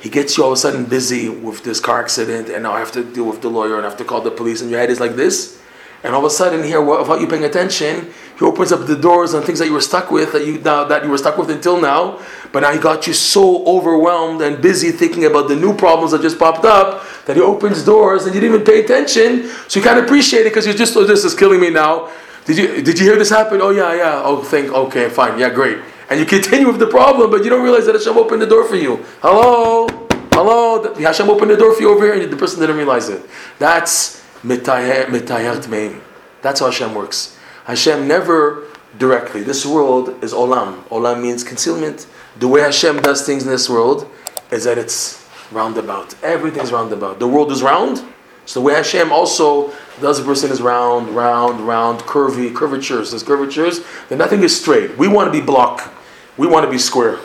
[0.00, 2.78] he gets you all of a sudden busy with this car accident, and now I
[2.78, 4.80] have to deal with the lawyer and I have to call the police, and your
[4.80, 5.60] head is like this.
[6.02, 9.34] And all of a sudden, here, without you paying attention, he opens up the doors
[9.34, 11.50] on things that you were stuck with that you now that you were stuck with
[11.50, 12.20] until now.
[12.52, 16.20] But now he got you so overwhelmed and busy thinking about the new problems that
[16.20, 19.48] just popped up that he opens doors and you didn't even pay attention.
[19.68, 22.10] So you can't appreciate it because you're just, oh, this is killing me now.
[22.44, 23.60] Did you did you hear this happen?
[23.60, 24.22] Oh yeah, yeah.
[24.24, 25.78] Oh, think okay, fine, yeah, great.
[26.08, 28.64] And you continue with the problem, but you don't realize that Hashem opened the door
[28.64, 29.04] for you.
[29.22, 29.88] Hello,
[30.32, 30.94] hello.
[30.94, 33.22] Hashem opened the door for you over here, and the person didn't realize it.
[33.58, 36.00] That's mitayat meim.
[36.42, 37.36] That's how Hashem works.
[37.64, 39.42] Hashem never directly.
[39.42, 40.84] This world is olam.
[40.84, 42.06] Olam means concealment.
[42.38, 44.08] The way Hashem does things in this world
[44.52, 46.14] is that it's roundabout.
[46.22, 47.18] Everything's roundabout.
[47.18, 48.04] The world is round.
[48.44, 53.10] So the way Hashem also does a person is round, round, round, curvy, curvatures.
[53.10, 53.80] There's curvatures.
[54.08, 54.96] Then nothing is straight.
[54.96, 55.92] We want to be block.
[56.36, 57.18] We want to be square.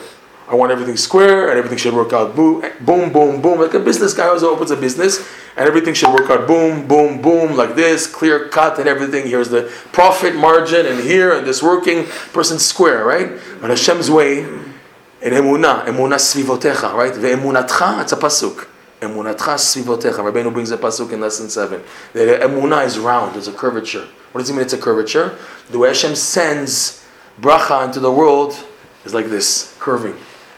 [0.48, 3.60] I want everything square and everything should work out boom, boom, boom, boom.
[3.60, 5.18] Like a business guy always opens a business
[5.56, 9.26] and everything should work out boom, boom, boom, like this, clear cut and everything.
[9.26, 13.40] Here's the profit margin and here and this working person square, right?
[13.60, 17.12] But Hashem's way in emunah, emunah svivotecha, right?
[17.12, 18.66] Ve'emunatcha, it's a pasuk.
[19.00, 20.18] Emunatcha svivotecha.
[20.18, 21.82] Rabbeinu brings a pasuk in lesson seven.
[22.12, 24.06] The emunah is round, there's a curvature.
[24.32, 25.38] What does it mean it's a curvature?
[25.70, 27.06] The way Hashem sends
[27.40, 28.66] bracha into the world
[29.04, 30.14] is like this, curving.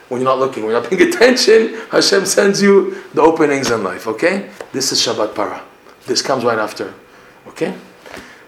[0.09, 3.83] When you're not looking, when you're not paying attention, Hashem sends you the openings in
[3.83, 4.49] life, okay?
[4.71, 5.63] This is Shabbat Para.
[6.05, 6.93] This comes right after,
[7.47, 7.75] okay?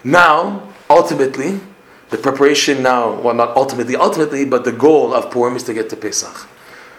[0.04, 1.60] Now, ultimately,
[2.10, 5.90] the preparation now, well, not ultimately, ultimately, but the goal of Purim is to get
[5.90, 6.48] to Pesach.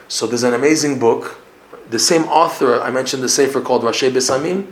[0.08, 1.40] So there's an amazing book.
[1.90, 4.66] The same author, I mentioned the Sefer called Rashi Besamim.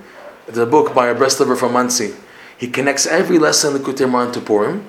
[0.55, 2.15] A book by a Breslover from Monsey.
[2.57, 4.87] He connects every lesson in the Kutimran to Purim.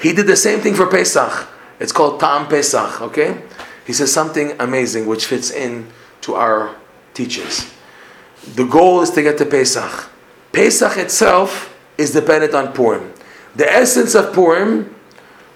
[0.00, 1.48] He did the same thing for Pesach.
[1.78, 3.42] It's called Ta'am Pesach, okay?
[3.86, 5.88] He says something amazing which fits in
[6.22, 6.74] to our
[7.14, 7.72] teachings.
[8.54, 10.10] The goal is to get to Pesach.
[10.52, 13.12] Pesach itself is dependent on Purim.
[13.54, 14.94] The essence of Purim,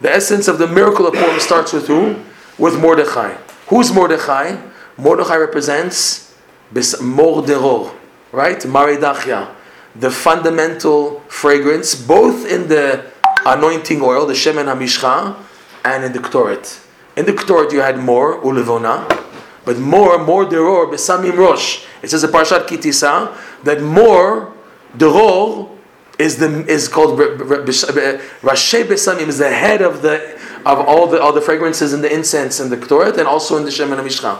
[0.01, 2.17] the essence of the miracle of Purim starts with who?
[2.59, 3.37] With Mordechai.
[3.69, 4.57] Who's Mordechai?
[4.97, 6.35] Mordechai represents
[6.73, 7.95] Morderor,
[8.33, 8.59] right?
[8.61, 9.55] Maridachia.
[9.97, 13.11] The fundamental fragrance, both in the
[13.45, 15.37] anointing oil, the Shemen HaMishcha,
[15.85, 16.87] and in the Ktoret.
[17.17, 19.09] In the Ktoret you had more, Ulevona,
[19.65, 21.85] but more, more deror, besamim rosh.
[22.03, 24.53] It says in Parshat Ki Tisa that more
[24.97, 25.69] deror
[26.19, 31.33] is the is called Rashi Besamim is the head of the of all the all
[31.33, 34.39] the fragrances in the incense and the Ktoret and also in the Shemen HaMishcha.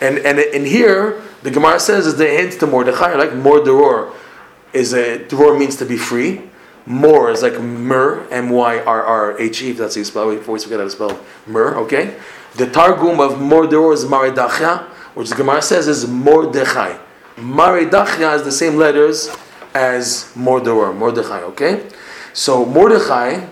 [0.00, 4.12] And and in here the Gemara says is the hint to Mordechai like more deror
[4.72, 6.49] is a deror means to be free
[6.90, 10.30] more is like myrrh, M Y R R H E, if that's how you spell
[10.30, 10.40] it.
[10.40, 12.16] We always forget how to spell myrrh, okay?
[12.56, 14.82] The Targum of Mordor is Maridachia,
[15.14, 16.98] which the Gemara says is Mordechai.
[17.36, 19.34] Maridachia is the same letters
[19.72, 21.86] as Mordor, Mordechai, okay?
[22.32, 23.46] So Mordechai,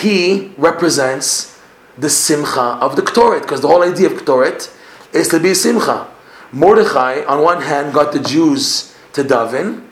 [0.00, 1.60] he represents
[1.96, 4.72] the Simcha of the Ktoret, because the whole idea of Ktoret
[5.12, 6.06] is to be Simcha.
[6.52, 9.87] Mordechai, on one hand, got the Jews to daven,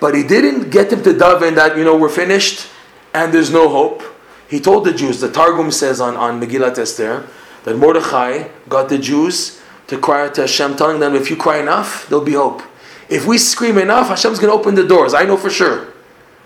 [0.00, 2.68] but he didn't get them to daven that, you know, we're finished
[3.14, 4.02] and there's no hope.
[4.48, 7.28] He told the Jews, the Targum says on, on Megillat Esther,
[7.64, 11.58] that Mordechai got the Jews to cry out to Hashem, telling them, if you cry
[11.58, 12.62] enough, there'll be hope.
[13.08, 15.14] If we scream enough, Hashem's going to open the doors.
[15.14, 15.92] I know for sure.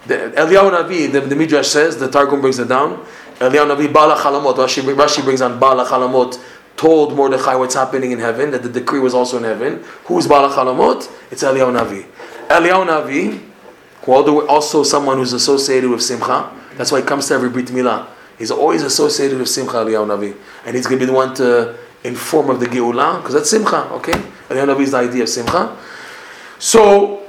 [0.07, 3.05] The, Eliyahu Navi, the, the Midrash says, the Targum brings it down.
[3.39, 6.43] Eliyahu Navi, Bala Chalamot, Rashi, Rashi brings on Bala Chalamot,
[6.77, 9.85] told Mordechai what's happening in heaven, that the decree was also in heaven.
[10.07, 11.11] Who's Bala Chalamot?
[11.31, 12.07] It's Eliyahu Navi.
[12.49, 13.41] Eliyahu Navi,
[14.05, 16.51] who also someone who's associated with Simcha.
[16.77, 18.07] That's why he comes to every Brit Milah.
[18.39, 20.37] He's always associated with Simcha Eliyahu Navi.
[20.67, 23.89] And he's going to be the one to inform of the Geulah, because that's Simcha,
[23.93, 24.13] okay?
[24.49, 25.77] Eliyahu Navi is the idea of Simcha.
[26.59, 27.23] So,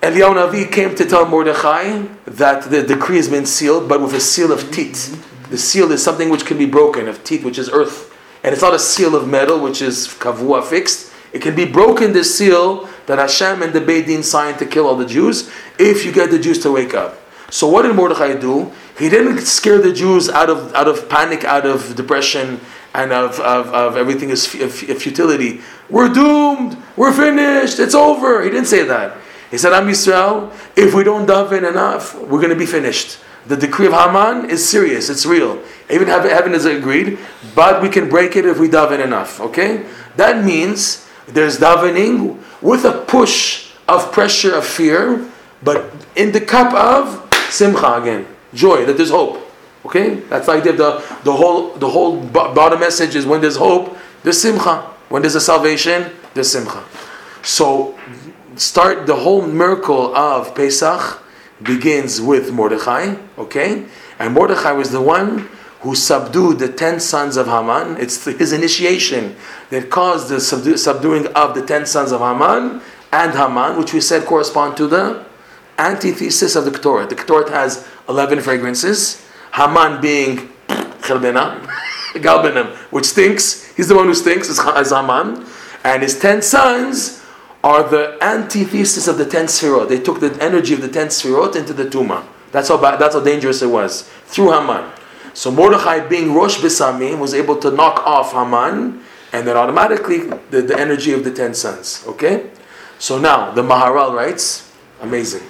[0.00, 4.20] Eliyahu Navi came to tell Mordechai that the decree has been sealed, but with a
[4.20, 4.94] seal of tit.
[5.50, 8.14] The seal is something which can be broken, of tit, which is earth.
[8.44, 11.12] And it's not a seal of metal, which is kavua, fixed.
[11.32, 14.86] It can be broken, this seal, that Hashem and the Beit Din signed to kill
[14.86, 17.18] all the Jews, if you get the Jews to wake up.
[17.50, 18.70] So what did Mordechai do?
[18.98, 22.60] He didn't scare the Jews out of, out of panic, out of depression,
[22.92, 25.62] and of, of, of everything is futility.
[25.88, 26.76] We're doomed.
[26.96, 27.78] We're finished.
[27.78, 28.42] It's over.
[28.42, 29.16] He didn't say that.
[29.50, 33.18] He said, Am Yisrael, if we don't daven enough, we're going to be finished.
[33.46, 35.08] The decree of Haman is serious.
[35.08, 35.62] It's real.
[35.88, 37.18] Even heaven has agreed,
[37.54, 39.40] but we can break it if we daven enough.
[39.40, 39.86] Okay?
[40.16, 45.30] That means there's davening with a push of pressure of fear,
[45.62, 49.44] but in the cup of simcha again, joy that there's hope.
[49.84, 50.72] Okay, that's like the
[51.24, 54.94] the whole the whole bottom message is when there's hope, there's simcha.
[55.08, 56.84] When there's a salvation, there's simcha.
[57.42, 57.98] So
[58.56, 61.22] start the whole miracle of Pesach
[61.62, 63.16] begins with Mordechai.
[63.38, 63.86] Okay,
[64.18, 65.48] and Mordechai was the one
[65.80, 67.96] who subdued the ten sons of Haman.
[67.98, 69.36] It's his initiation
[69.70, 72.80] that caused the subduing of the ten sons of Haman
[73.12, 75.24] and Haman, which we said correspond to the
[75.78, 77.08] antithesis of the Ketores.
[77.08, 79.24] The Ketores has 11 fragrances.
[79.54, 80.48] Haman being
[82.14, 83.64] Galbenim, which stinks.
[83.76, 85.46] He's the one who stinks, is Haman.
[85.84, 87.24] And his 10 sons
[87.62, 89.88] are the antithesis of the 10 Sfirot.
[89.88, 92.24] They took the energy of the 10 Sfirot into the Tuma.
[92.50, 94.90] That's how, that's how dangerous it was, through Haman.
[95.38, 100.18] So Mordechai, being Rosh Besamim, was able to knock off Haman, and then automatically
[100.50, 102.02] the, the energy of the 10 sons.
[102.08, 102.50] Okay?
[102.98, 104.68] So now, the Maharal writes,
[105.00, 105.44] amazing.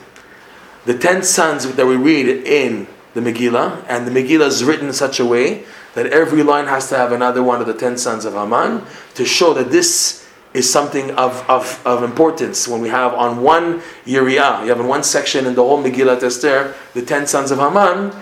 [0.85, 4.93] The 10 sons that we read in the Megillah, and the Megillah is written in
[4.93, 8.27] such a way that every line has to have another one of the 10 sons
[8.27, 8.83] of Haman
[9.15, 12.69] to show that this is something of, of, of importance.
[12.69, 16.23] When we have on one Yiriyah, you have in one section in the whole Megillah
[16.23, 18.13] Esther, the 10 sons of Haman,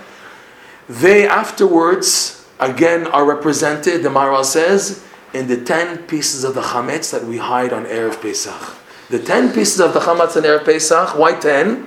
[0.89, 7.11] they afterwards, again, are represented, the Maharal says, in the 10 pieces of the chametz
[7.11, 8.77] that we hide on Erev Pesach.
[9.11, 11.87] The 10 pieces of the chametz on Erev Pesach, why 10?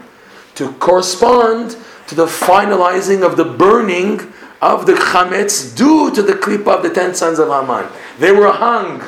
[0.55, 6.67] To correspond to the finalizing of the burning of the chametz due to the clip
[6.67, 7.89] of the 10 sons of Haman.
[8.19, 9.01] They were hung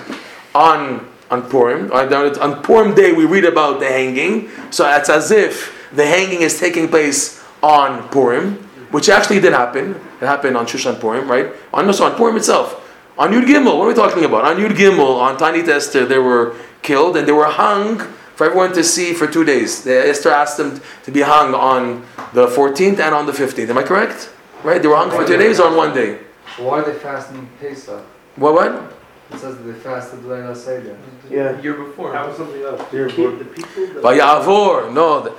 [0.56, 1.92] on, on Purim.
[1.92, 4.50] On Purim day, we read about the hanging.
[4.72, 9.92] So it's as if the hanging is taking place on Purim, which actually did happen.
[10.22, 11.48] It happened on Shushan Purim, right?
[11.74, 12.78] On, no, so on Purim itself.
[13.18, 14.46] On Yud Gimel, what are we talking about?
[14.46, 18.00] On Yud Gimel, on Tani Esther, they were killed and they were hung
[18.36, 19.84] for everyone to see for two days.
[19.84, 23.70] The, Esther asked them to be hung on the 14th and on the 15th.
[23.70, 24.32] Am I correct?
[24.64, 24.82] Right?
[24.82, 26.20] They were hung for two days or on one day.
[26.58, 28.04] Why are they fasting Pesach?
[28.36, 28.54] What?
[28.54, 28.94] What?
[29.32, 30.98] It says that they fasted Leila Seder.
[31.30, 31.60] Yeah.
[31.62, 32.12] Year before.
[32.12, 32.92] That was something else.
[32.92, 33.32] Year before.
[33.32, 34.02] The people.
[34.02, 34.92] Vayavor.
[34.94, 35.22] No.
[35.22, 35.36] The,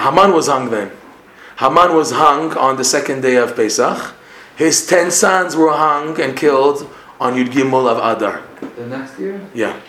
[0.00, 0.92] Haman was hung then.
[1.58, 4.14] Haman was hung on the second day of Pesach.
[4.56, 6.88] His ten sons were hung and killed
[7.20, 8.42] on Yud Gimel of Adar.
[8.76, 9.40] The next year?
[9.52, 9.80] Yeah.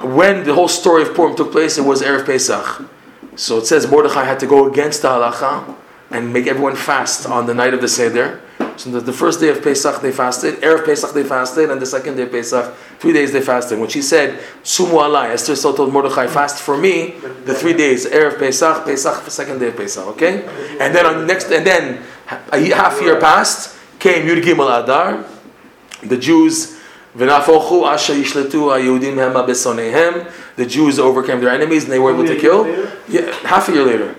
[0.00, 2.88] When the whole story of Purim took place, it was Erev Pesach.
[3.34, 5.74] So it says Mordechai had to go against the halacha
[6.10, 8.40] and make everyone fast on the night of the Seder.
[8.76, 11.86] So the, the first day of Pesach they fasted, Erev Pesach they fasted, and the
[11.86, 13.78] second day of Pesach, three days they fasted.
[13.78, 18.06] When she said, Sumu alai, Esther so told Mordechai, fast for me, the three days,
[18.06, 20.44] Erev Pesach, Pesach, the second day of Pesach, okay?
[20.80, 25.24] And then on the next, and then a half year passed, came Yud Gimel Adar,
[26.02, 26.80] the Jews
[27.12, 27.26] the
[30.68, 32.68] Jews overcame their enemies and they were able to kill.
[33.08, 34.14] Yeah, half a year later.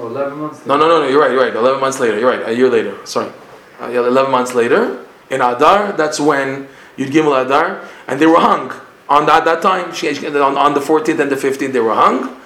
[0.00, 1.54] No, 11 months No, no, no, no, you're right, you're right.
[1.54, 2.96] 11 months later, you're right, a year later.
[3.04, 3.30] Sorry.
[3.80, 8.72] Uh, 11 months later, in Adar, that's when Yud Gimel Adar, and they were hung.
[9.08, 12.40] On that, that time, on, on the 14th and the 15th, they were hung.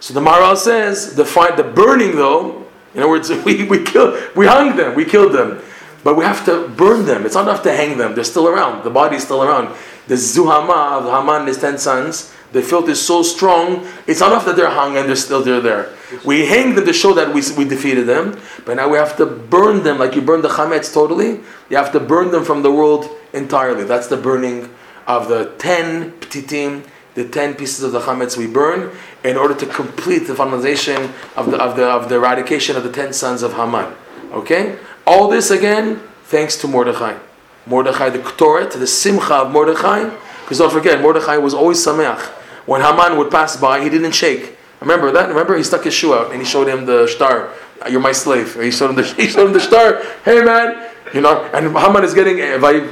[0.00, 4.18] So the Maharal says, the, fight, the burning though, in other words, we, we, kill,
[4.34, 5.60] we hung them, we killed them.
[6.04, 7.24] But we have to burn them.
[7.24, 8.14] It's not enough to hang them.
[8.14, 8.84] They're still around.
[8.84, 9.74] The body's still around.
[10.06, 14.32] The Zuhama of Haman and his ten sons, the filth is so strong, it's not
[14.32, 15.93] enough that they're hung and they're still they're there.
[16.24, 19.26] We hang them to show that we, we defeated them, but now we have to
[19.26, 21.40] burn them like you burn the chametz totally.
[21.70, 23.84] You have to burn them from the world entirely.
[23.84, 24.68] That's the burning
[25.06, 29.66] of the ten ptitim, the ten pieces of the chametz we burn in order to
[29.66, 33.54] complete the finalization of the, of the, of the eradication of the ten sons of
[33.54, 33.94] Haman.
[34.32, 34.78] Okay?
[35.06, 37.18] All this again, thanks to Mordechai.
[37.66, 40.10] Mordechai, the Ktoret, the Simcha of Mordechai.
[40.42, 42.20] Because don't forget, Mordechai was always Sameach.
[42.66, 44.56] When Haman would pass by, he didn't shake.
[44.80, 45.28] Remember that?
[45.28, 47.52] Remember, he stuck his shoe out and he showed him the star.
[47.88, 48.60] You're my slave.
[48.60, 50.02] He showed him the, he showed him the star.
[50.24, 51.42] Hey man, you know.
[51.52, 52.88] And Haman is getting eh, Haman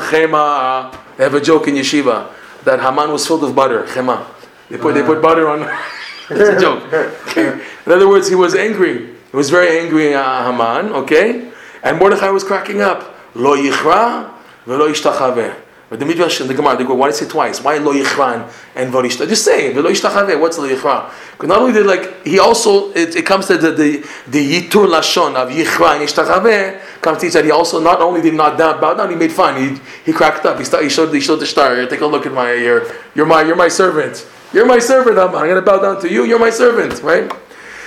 [0.00, 0.96] Chema.
[1.16, 2.32] They have a joke in yeshiva
[2.64, 3.84] that Haman was filled with butter.
[3.84, 4.26] Chema.
[4.68, 5.62] They put they put butter on.
[6.30, 6.92] it's a joke.
[7.86, 9.14] In other words, he was angry.
[9.30, 11.50] He was very angry at Haman, okay?
[11.82, 13.14] And Mordechai was cracking up.
[13.34, 14.32] Lo yichra
[14.64, 15.65] velo ishtachaveh.
[15.88, 17.62] But the Midrash and the Gemara, they go, why did say twice?
[17.62, 19.28] Why lo yichran and vorishta?
[19.28, 21.12] Just say, v'lo yishtachave, what's lo yichran?
[21.32, 24.88] Because not only did like, he also, it, it comes to the, the, the yitur
[24.88, 28.80] lashon of yichran, yishtachave, comes to teach that he also not only did not down,
[28.80, 31.36] bow down, he made fun, he, he cracked up, he, start, he, showed, he showed
[31.36, 34.26] the star, take a look at my, you're, you're my, you're my servant.
[34.52, 37.30] You're my servant, I'm, I'm going to bow down to you, you're my servant, right?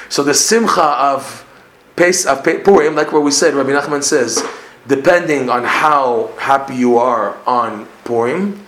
[0.08, 1.46] So the simcha of,
[1.98, 4.42] Pes, of Purim, like what we said, Rabbi Nachman says,
[4.88, 8.66] depending on how happy you are on Purim,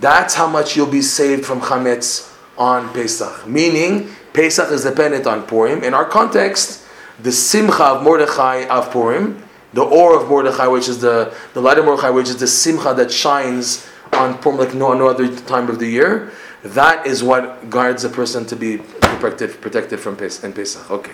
[0.00, 3.46] that's how much you'll be saved from chametz on Pesach.
[3.46, 5.82] Meaning, Pesach is dependent on Purim.
[5.82, 6.84] In our context,
[7.22, 9.42] the simcha of Mordechai of Purim,
[9.72, 12.94] the or of Mordechai, which is the, the light of Mordechai, which is the simcha
[12.94, 17.68] that shines on Purim like no, no other time of the year, that is what
[17.70, 20.90] guards a person to be protected, protected from Pes- and Pesach.
[20.90, 21.12] Okay.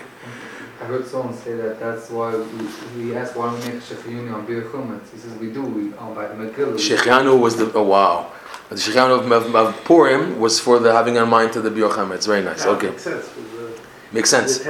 [0.81, 4.47] I heard someone say that that's why we, we asked why we make Shechiuni on
[4.47, 4.61] Bir.
[5.13, 6.73] He says we do, we on by the Megillah.
[6.73, 8.31] Shechianu was the, oh wow.
[8.69, 12.25] The Shechianu of, of, Purim was for the having in mind to the Bir It's
[12.25, 12.65] very nice.
[12.65, 12.87] Yeah, Okay.
[12.87, 13.29] Makes sense.
[14.11, 14.65] Makes sense.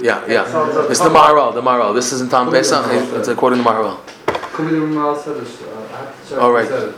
[0.00, 0.88] Yeah, yeah.
[0.90, 1.94] It's the Maharal, the Maharal.
[1.94, 2.86] This isn't Tom Pesach,
[3.18, 4.00] it's according to Maharal.
[4.54, 6.94] Could be the Mal said it, I have to check All right.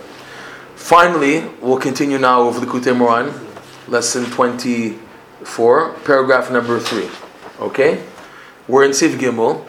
[0.77, 3.35] Finally, we'll continue now over the Likutei Moharan,
[3.89, 7.09] lesson 24, paragraph number 3.
[7.61, 8.03] Okay?
[8.70, 9.64] We're in Siv Gimel.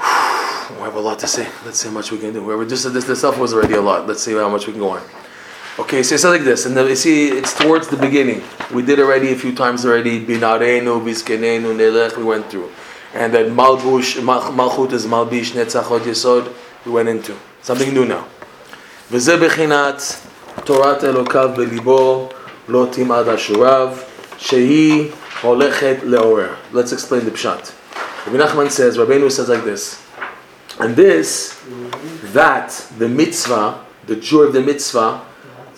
[0.77, 1.47] We have a lot to say.
[1.65, 2.43] Let's see how much we can do.
[2.43, 4.07] We're just this, this stuff was already a lot.
[4.07, 5.01] Let's see how much we can go on.
[5.77, 8.41] Okay, so it's like this, and the, you see, it's towards the beginning.
[8.73, 10.25] We did already a few times already.
[10.25, 12.15] Binarenu, Biskenenu, Nelech.
[12.15, 12.71] We went through,
[13.13, 16.53] and then Malbush, Mal- Malchut is Malbish, Netzach, Hod Yesod.
[16.85, 18.25] We went into something new now.
[19.11, 20.01] וזה בחינת
[20.63, 22.29] תורת אלוקיו בליבו
[22.67, 23.89] לא תמעד אשוריו
[24.37, 25.11] שהיא
[25.42, 26.56] Le'orer.
[26.72, 27.74] Let's explain the pshat.
[28.26, 30.06] Rabbi Nachman says, Rabbeinu says like this,
[30.78, 31.62] and this,
[32.34, 32.68] that
[32.98, 35.18] the mitzvah, the joy of the mitzvah,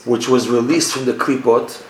[0.04, 1.82] which was released from the klipot,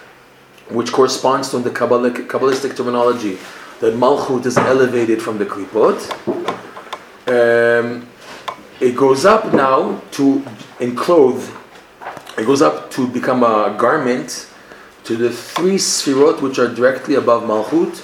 [0.68, 3.39] which corresponds to the Kabbalistic, Kabbalistic terminology,
[3.81, 5.99] that malchut is elevated from the klipot.
[7.27, 8.07] Um,
[8.81, 10.45] it goes up now to
[10.81, 11.51] enclose.
[12.37, 14.51] It goes up to become a garment
[15.05, 17.98] to the three sfirot which are directly above Malchut,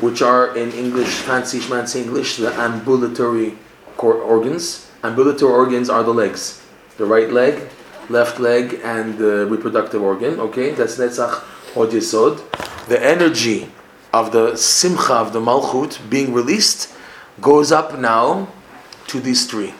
[0.00, 3.56] which are in English, fancy schmancy English, the ambulatory
[3.98, 4.90] organs.
[5.02, 6.62] Ambulatory organs are the legs,
[6.96, 7.68] the right leg,
[8.08, 10.40] left leg, and the reproductive organ.
[10.40, 11.42] Okay, that's Netzach
[11.74, 12.42] Hod Yesod.
[12.88, 13.70] The energy
[14.12, 16.92] of the simcha of the Malchut being released
[17.40, 18.48] goes up now
[19.06, 19.72] to these three.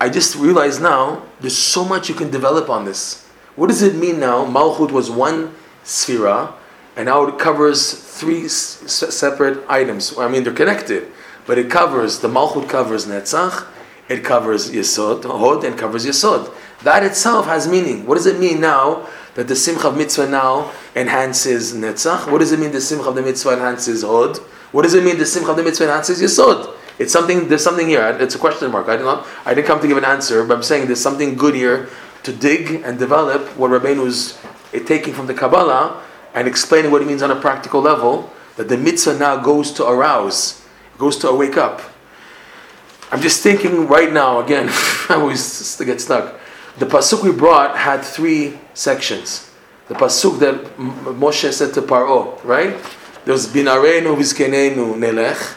[0.00, 3.26] I just realized now there's so much you can develop on this.
[3.56, 4.44] What does it mean now?
[4.44, 5.54] Malchut was one
[5.88, 6.52] sphera,
[6.96, 10.16] and now it covers three s- separate items.
[10.18, 11.10] I mean, they're connected,
[11.46, 13.66] but it covers the Malchut covers Netzach,
[14.08, 16.52] it covers Yesod, Hod, and covers Yesod.
[16.82, 18.06] That itself has meaning.
[18.06, 22.30] What does it mean now that the Simcha of Mitzvah now enhances Netzach?
[22.30, 24.38] What does it mean the Simcha of the Mitzvah enhances Hod?
[24.72, 26.74] What does it mean the Simcha of the Mitzvah enhances Yesod?
[26.98, 27.48] It's something.
[27.48, 28.04] There's something here.
[28.20, 28.88] It's a question mark.
[28.88, 29.26] I did not.
[29.46, 31.88] I didn't come to give an answer, but I'm saying there's something good here
[32.24, 36.02] to dig and develop what Rabbeinu is eh, taking from the Kabbalah
[36.34, 38.30] and explaining what it means on a practical level.
[38.56, 40.64] That the mitzvah now goes to arouse,
[40.98, 41.80] goes to wake up.
[43.12, 44.40] I'm just thinking right now.
[44.40, 44.68] Again,
[45.08, 46.38] I always get stuck.
[46.78, 49.50] The pasuk we brought had three sections.
[49.88, 52.76] The pasuk that Moshe said to Paro, right?
[53.24, 55.56] There was binarenu vizkenenu nelech.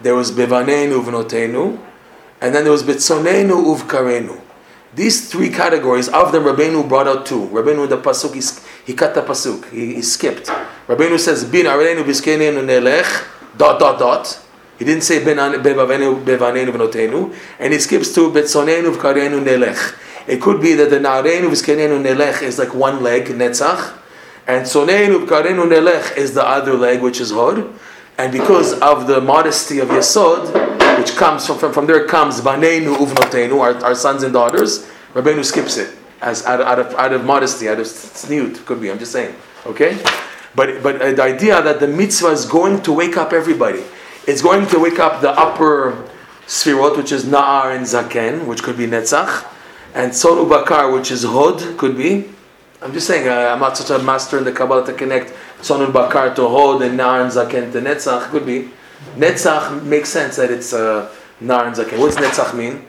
[0.00, 1.78] There was bevanenu v'notenu,
[2.40, 4.40] and then there was betzonenu uvkarenu.
[4.96, 7.48] These three categories, of them Rabbeinu brought out two.
[7.48, 10.46] Rabbeinu the pasuk, he, he cut the pasuk, he, he skipped.
[10.88, 13.28] Rabbeinu says, Bin binarenu vizkenenu nelech,
[13.58, 14.42] dot, dot, dot.
[14.78, 19.98] He didn't say bevanenu v'notenu, and he skips to betzonenu v'karenu nelech.
[20.26, 23.98] It could be that the narenu v'zkenenu nelech is like one leg, netzach,
[24.46, 27.70] and sonenu v'karenu nelech is the other leg, which is hod.
[28.16, 32.96] And because of the modesty of Yesod, which comes from, from, from there comes Banenu
[32.96, 37.24] Uvnotenu, our, our sons and daughters, Rabbeinu skips it as out, out of out of
[37.24, 39.34] modesty, out of snoot, could be, I'm just saying.
[39.66, 40.02] Okay?
[40.54, 43.82] But but uh, the idea that the mitzvah is going to wake up everybody.
[44.26, 46.08] It's going to wake up the upper
[46.46, 49.46] sfirot, which is Na'ar and Zaken, which could be Netzach,
[49.94, 52.28] and Sonu Bakar, which is Hod, could be.
[52.82, 55.92] I'm just saying, uh, I'm not such a master in the Kabbalah to connect Sonun
[55.92, 58.30] Bakar to Hod and Nar and Zaken to Netzach.
[58.30, 58.70] Could be.
[59.16, 61.98] Netzach makes sense that it's uh, Nar Zaken.
[61.98, 62.86] What does Netzach mean?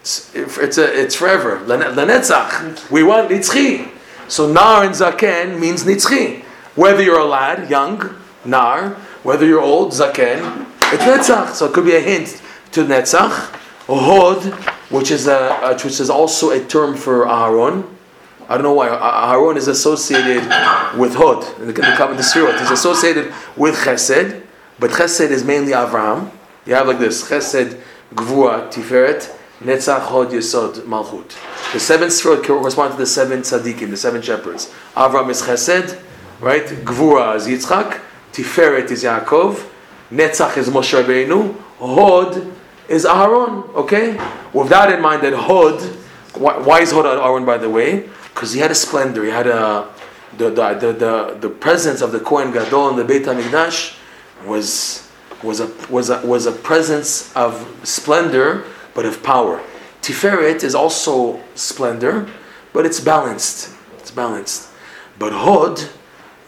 [0.00, 1.60] It's, it's, a, it's forever.
[1.60, 2.90] Lane- Lanetzach.
[2.90, 3.90] We want Nitzchi.
[4.28, 6.42] So Nar Zaken means Nitzchi.
[6.74, 8.90] Whether you're a lad, young, Nar,
[9.22, 11.52] whether you're old, Zaken, it's Netzach.
[11.52, 12.40] So it could be a hint
[12.72, 13.58] to Netzach.
[13.88, 14.52] Hod
[14.92, 17.84] which is a, uh, which is also a term for Aaron.
[18.48, 20.44] I don't know why Aaron is associated
[20.98, 22.58] with Hod in the, in the Sfirot.
[22.60, 24.41] He's associated with Chesed,
[24.78, 26.30] but Chesed is mainly Avram.
[26.66, 27.80] You have like this: Chesed,
[28.14, 31.36] Gvura, Tiferet, Netzach, Hod, Yesod, Malchut.
[31.72, 34.72] The seven Sfirot correspond to the seven tzaddikim, the seven shepherds.
[34.94, 36.00] Avram is Chesed,
[36.40, 36.64] right?
[36.66, 38.00] Gvura is Yitzchak,
[38.32, 39.68] Tiferet is Yaakov,
[40.10, 42.52] Netzach is Moshe Rabbeinu, Hod
[42.88, 43.72] is Aharon.
[43.74, 44.20] Okay,
[44.52, 45.80] with that in mind, that Hod.
[46.34, 48.08] Why, why is Hod Aharon, by the way?
[48.34, 49.24] Because he had a splendor.
[49.24, 49.88] He had a
[50.38, 53.96] the the, the, the, the presence of the Kohen Gadol in the Beit Hamikdash
[54.46, 55.08] was
[55.42, 58.64] was a was a was a presence of splendor,
[58.94, 59.62] but of power.
[60.02, 62.28] Tiferet is also splendor,
[62.72, 63.70] but it's balanced.
[63.98, 64.68] It's balanced.
[65.18, 65.88] But Hod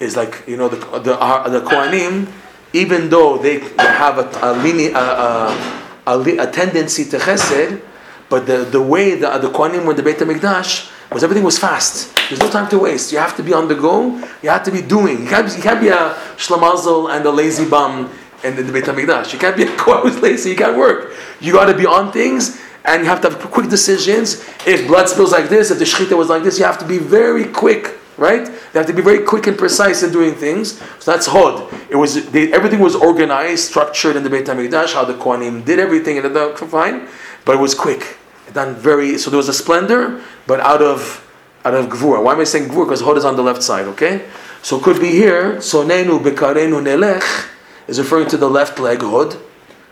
[0.00, 2.30] is like you know the the uh, the Kohanim,
[2.72, 4.52] even though they, have a a,
[4.92, 7.80] a, a, a, tendency to Chesed,
[8.28, 12.14] but the, the way the the Kohanim were the Beit Hamikdash was everything was fast.
[12.28, 13.12] There's no time to waste.
[13.12, 14.16] You have to be on the go.
[14.42, 15.22] You have to be doing.
[15.22, 18.10] You can't, you can't be a shlamazel and a lazy bum
[18.42, 19.32] in the Beit Hamikdash.
[19.32, 20.50] You can't be a guy who's lazy.
[20.50, 21.14] You can't work.
[21.40, 24.44] You got to be on things and you have to have quick decisions.
[24.66, 26.98] If blood spills like this, if the shechita was like this, you have to be
[26.98, 28.46] very quick, right?
[28.46, 30.78] You have to be very quick and precise in doing things.
[30.98, 31.72] So that's Hod.
[31.88, 34.92] It was they, everything was organized, structured in the Beit Hamikdash.
[34.92, 37.08] How the Kohanim did everything and the fine,
[37.44, 38.18] but it was quick.
[38.52, 39.18] Done very.
[39.18, 41.20] So there was a splendor, but out of
[41.64, 42.22] out of Gvura.
[42.22, 42.86] Why am I saying Gvura?
[42.86, 43.86] Because Hod is on the left side.
[43.86, 44.26] Okay.
[44.62, 45.60] So could be here.
[45.60, 47.48] So Sonenu bekarenu nelech
[47.86, 49.36] is referring to the left leg Hod.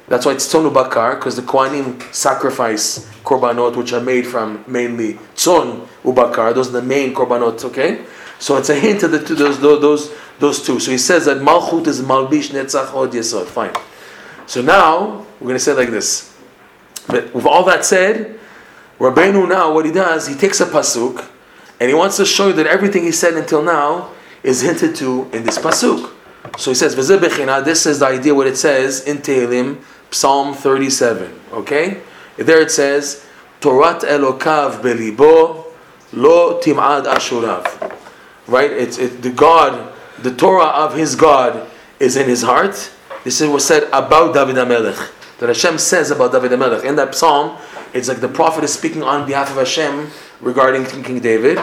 [0.09, 5.14] That's why it's Tzonu Bakar, because the Kohanim sacrifice korbanot, which are made from mainly
[5.36, 6.55] Tzon Ubakar.
[6.55, 8.05] Those are the main korbanot, okay?
[8.38, 10.80] So it's a hint of the two, those, those, those two.
[10.80, 13.46] So he says that Malchut is Malbish Netzach Hod Yesod.
[13.46, 13.72] Fine.
[14.46, 16.36] So now, we're going to say like this.
[17.07, 18.38] But with all that said,
[19.03, 21.28] Rabbeinu now, what he does, he takes a pasuk,
[21.80, 24.12] and he wants to show you that everything he said until now
[24.44, 26.12] is hinted to in this pasuk.
[26.57, 29.82] So he says, This is the idea what it says in Tehillim,
[30.12, 31.40] Psalm 37.
[31.53, 32.00] Okay?
[32.36, 33.26] There it says,
[33.61, 35.64] Torat Elokav belibo,
[36.12, 37.98] lo tim'ad ashurav.
[38.46, 38.70] Right?
[38.70, 42.92] It's it, the God, the Torah of his God is in his heart.
[43.24, 45.38] This is what said about David HaMelech.
[45.40, 46.84] That Hashem says about David HaMelech.
[46.84, 47.59] In that psalm,
[47.95, 51.59] it's like the prophet is speaking on behalf of Hashem regarding King David.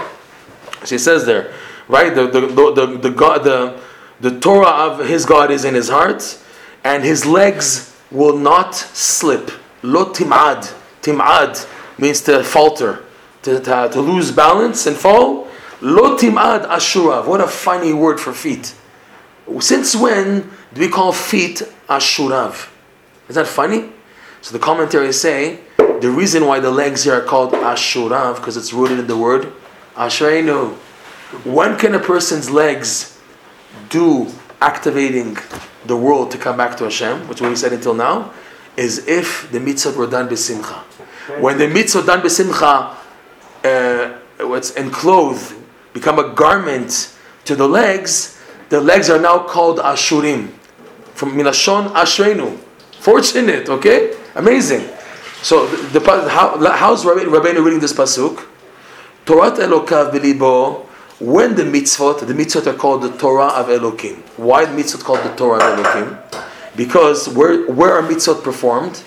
[0.85, 1.53] She says there,
[1.87, 2.13] right?
[2.13, 3.79] The the the, the, God the
[4.19, 6.37] the Torah of his God is in his heart,
[6.83, 9.51] and his legs will not slip.
[9.81, 10.73] Lo timad.
[11.01, 11.67] Timad
[11.97, 13.05] means to falter,
[13.43, 15.47] to, to, to lose balance and fall.
[15.81, 17.25] Lo timad ashurav.
[17.25, 18.75] What a funny word for feet.
[19.59, 22.69] Since when do we call feet ashurav?
[23.27, 23.91] Is that funny?
[24.41, 28.71] So the commentaries say the reason why the legs here are called ashurav because it's
[28.71, 29.51] rooted in the word
[29.95, 30.73] ashreinu.
[31.43, 33.19] When can a person's legs
[33.89, 34.27] do
[34.61, 35.37] activating
[35.85, 38.33] the world to come back to Hashem, which we said until now,
[38.77, 40.83] is if the mitzvot were done besimcha.
[41.39, 42.95] When the mitzvot done besimcha,
[43.63, 45.53] uh, what's enclosed,
[45.93, 47.15] become a garment
[47.45, 50.49] to the legs, the legs are now called ashurim.
[51.13, 52.57] From minashon ashreinu.
[52.99, 54.15] Fortunate, okay?
[54.35, 54.87] Amazing.
[55.41, 58.45] So the, the how, how's Rabbeinu reading this pasuk?
[59.25, 60.85] Torat Elokav bilibo
[61.19, 64.23] when the mitzvot, the mitzvot are called the Torah of Elohim.
[64.37, 66.17] Why the mitzvot called the Torah of Elohim?
[66.77, 69.03] Because where, where are mitzvot performed?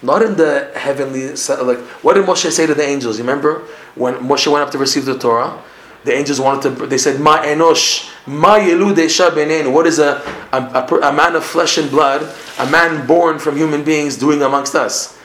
[0.00, 3.18] Not in the heavenly, like, what did Moshe say to the angels?
[3.18, 3.64] You remember?
[3.96, 5.60] When Moshe went up to receive the Torah,
[6.04, 9.72] the angels wanted to, they said, Ma enosh, ma yelu benenu.
[9.72, 10.22] What is a,
[10.52, 14.42] a, a, a man of flesh and blood, a man born from human beings doing
[14.42, 15.18] amongst us?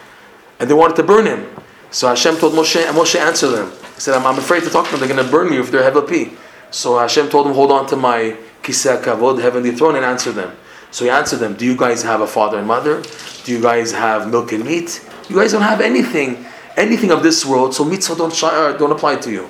[0.60, 1.48] And they wanted to burn him.
[1.92, 3.72] So Hashem told Moshe, and Moshe answered them.
[3.94, 5.00] He said, I'm, I'm afraid to talk to them.
[5.00, 6.36] They're going to burn me if they're Hevel
[6.72, 10.56] So Hashem told him, hold on to my kiseh kavod, heavenly throne, and answer them.
[10.90, 13.04] So he answered them, do you guys have a father and mother?
[13.44, 15.08] Do you guys have milk and meat?
[15.30, 16.46] You guys don't have anything,
[16.78, 19.48] anything of this world, so mitzvot don't, uh, don't apply to you.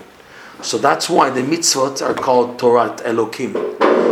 [0.64, 3.54] So that's why the mitzvot are called Torah Elohim.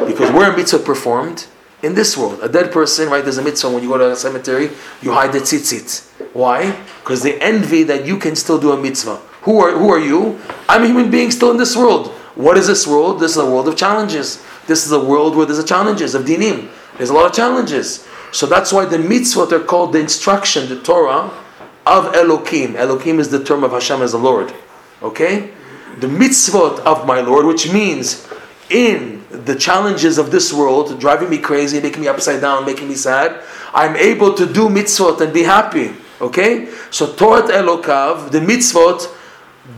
[0.06, 1.47] Because where a mitzvah performed?
[1.82, 2.39] In this world.
[2.43, 4.70] A dead person, right, there's a mitzvah when you go to a cemetery,
[5.02, 6.04] you hide the tzitzit.
[6.34, 6.78] Why?
[6.99, 9.16] Because they envy that you can still do a mitzvah.
[9.43, 10.39] Who are, who are you?
[10.70, 12.10] I'm a human being still in this world.
[12.36, 13.20] What is this world?
[13.20, 14.43] This is a world of challenges.
[14.68, 16.70] This is a world where there's a challenges of dinim.
[16.97, 18.08] There's a lot of challenges.
[18.32, 21.32] So that's why the mitzvot are called the instruction, the Torah
[21.88, 22.76] of Elohim.
[22.76, 24.54] Elohim is the term of Hashem as the Lord.
[25.02, 25.52] Okay?
[25.99, 28.27] The mitzvot of my Lord, which means
[28.69, 32.95] in the challenges of this world, driving me crazy, making me upside down, making me
[32.95, 35.93] sad, I'm able to do mitzvot and be happy.
[36.19, 36.69] Okay?
[36.91, 39.07] So Torah Elokav, the mitzvot,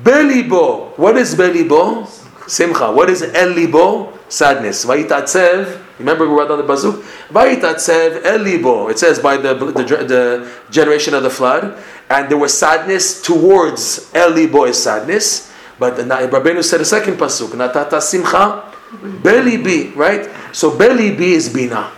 [0.04, 0.98] Belibo.
[0.98, 2.08] What is Belibo?
[2.48, 2.92] Simcha.
[2.92, 4.18] What is Elibo?
[4.30, 4.86] Sadness.
[4.86, 5.82] Vayitatzev.
[6.00, 7.04] Remember we read on the bazuk?
[7.30, 8.90] Vayitatzev Elibo.
[8.90, 11.82] It says by the, the, the generation of the flood.
[12.10, 15.53] And there was sadness towards Elibo is sadness.
[15.80, 17.50] But Rabbeinu said a second pasuk.
[17.50, 19.96] Natata Simcha Belibi.
[19.96, 20.30] Right?
[20.56, 21.92] So Belibi is Bina.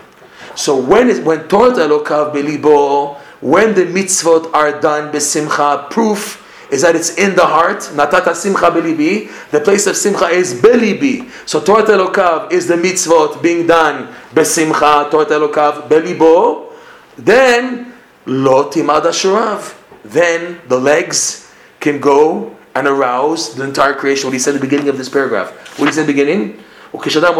[0.56, 6.82] So when is when Torah Elokav Belibo, when the mitzvot are done besimcha, proof is
[6.82, 7.80] that it's in the heart.
[7.94, 9.30] Natata simcha belibi.
[9.52, 11.30] The place of simcha is belibi.
[11.48, 15.12] So Torah Elokav is the mitzvot being done besimcha.
[15.12, 16.74] Torah Elokav belibo.
[17.18, 17.94] Then
[18.26, 19.76] lo timad.
[20.04, 24.28] Then the legs can go and arouse the entire creation.
[24.28, 25.80] What he said at the beginning of this paragraph.
[25.80, 26.64] What he said at the beginning?
[26.94, 27.36] וכשאדם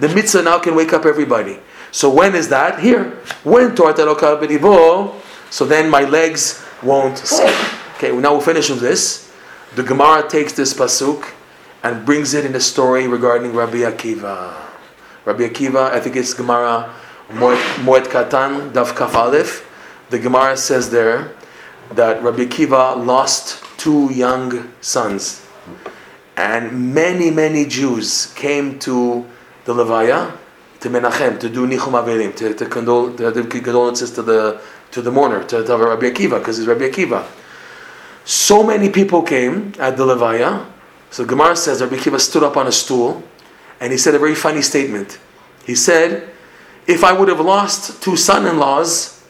[0.00, 1.58] The mitzvah now can wake up everybody.
[1.90, 2.80] So when is that?
[2.80, 3.04] Here.
[3.44, 5.14] When Torat Elokav Belibo,
[5.50, 7.56] so then my legs won't sink.
[7.96, 9.32] Okay, well now we'll finish with this.
[9.74, 11.32] The Gemara takes this pasuk
[11.82, 14.54] and brings it in a story regarding Rabbi Akiva.
[15.24, 16.94] Rabbi Akiva, I think it's Gemara
[17.28, 19.64] Moed Katan, Daf Kaf Aleph.
[20.10, 21.34] The Gemara says there
[21.92, 25.46] that Rabbi Akiva lost two young sons.
[26.36, 29.26] And many, many Jews came to
[29.64, 30.36] the Levaya
[30.80, 34.60] to Menachem to do Nichum Avelim, to, to condole to condolences to the
[34.92, 37.26] to the mourner, to, to Rabbi Akiva, because he's Rabbi Akiva.
[38.24, 40.64] So many people came at the Levaya.
[41.10, 43.22] So Gemara says Rabbi Akiva stood up on a stool
[43.80, 45.18] and he said a very funny statement.
[45.66, 46.30] He said,
[46.88, 49.22] If I would have lost two son in laws,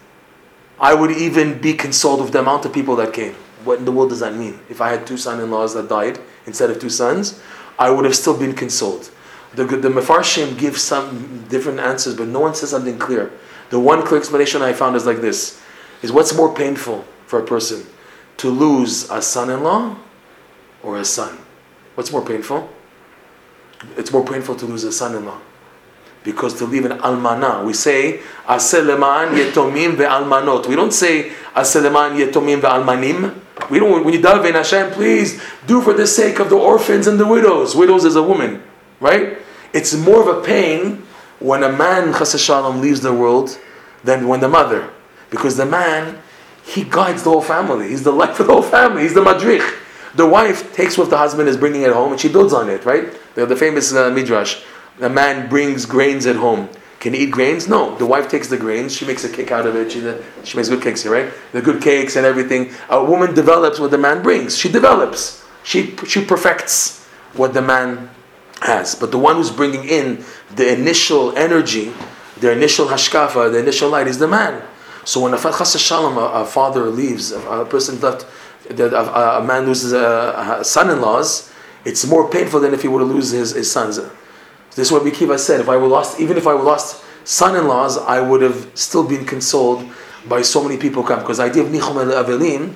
[0.81, 3.35] I would even be consoled with the amount of people that came.
[3.65, 4.61] What in the world does that mean?
[4.71, 7.43] If I had two son in laws that died instead of two sons,
[7.77, 9.11] I would have still been consoled.
[9.55, 13.33] The, the Mefarshim give some different answers, but no one says something clear.
[13.71, 15.61] The one clear explanation I found is like this
[16.01, 17.85] is what's more painful for a person?
[18.37, 19.97] To lose a son in law
[20.85, 21.39] or a son?
[21.97, 22.71] What's more painful?
[23.97, 25.41] It's more painful to lose a son in law.
[26.29, 30.67] Because to leave an almana, we say aseleman yetomim ve'almanot.
[30.67, 33.35] We don't say aseleman yetomim ve'almanim.
[33.71, 34.05] We don't.
[34.05, 37.75] When you daven Hashem, please do for the sake of the orphans and the widows.
[37.75, 38.63] Widows is a woman,
[39.01, 39.39] right?
[39.73, 41.03] It's more of a pain
[41.39, 43.59] when a man chas shalom leaves the world
[44.05, 44.91] than when the mother,
[45.31, 46.19] because the man
[46.63, 47.89] he guides the whole family.
[47.89, 49.01] He's the life of the whole family.
[49.05, 49.65] He's the madrich.
[50.15, 52.85] The wife takes what the husband is bringing at home and she builds on it,
[52.85, 53.09] right?
[53.35, 54.63] The, the famous uh, midrash.
[55.01, 56.69] A man brings grains at home.
[57.01, 57.69] Can he eat grains?
[57.69, 57.97] No.
[57.97, 58.95] The wife takes the grains.
[58.95, 59.93] She makes a cake out of it.
[59.93, 60.01] She,
[60.45, 61.33] she makes good cakes here, right?
[61.53, 62.73] The good cakes and everything.
[62.89, 64.59] A woman develops what the man brings.
[64.59, 65.45] She develops.
[65.63, 68.11] She, she perfects what the man
[68.63, 68.95] has.
[68.95, 70.25] But the one who's bringing in
[70.57, 71.93] the initial energy,
[72.39, 74.63] the initial hashkafa, the initial light is the man.
[75.05, 78.27] So when a shalom, a, father leaves, a, person left,
[78.69, 81.51] a, a man loses uh, a, son-in-laws,
[81.85, 83.99] it's more painful than if he were to lose his, his sons.
[84.79, 85.59] This is what Bikiva said.
[85.61, 89.27] If I were lost, even if I were lost son-in-laws, I would have still been
[89.27, 89.85] consoled
[90.29, 91.19] by so many people come.
[91.19, 92.75] Because the idea of nichum avelim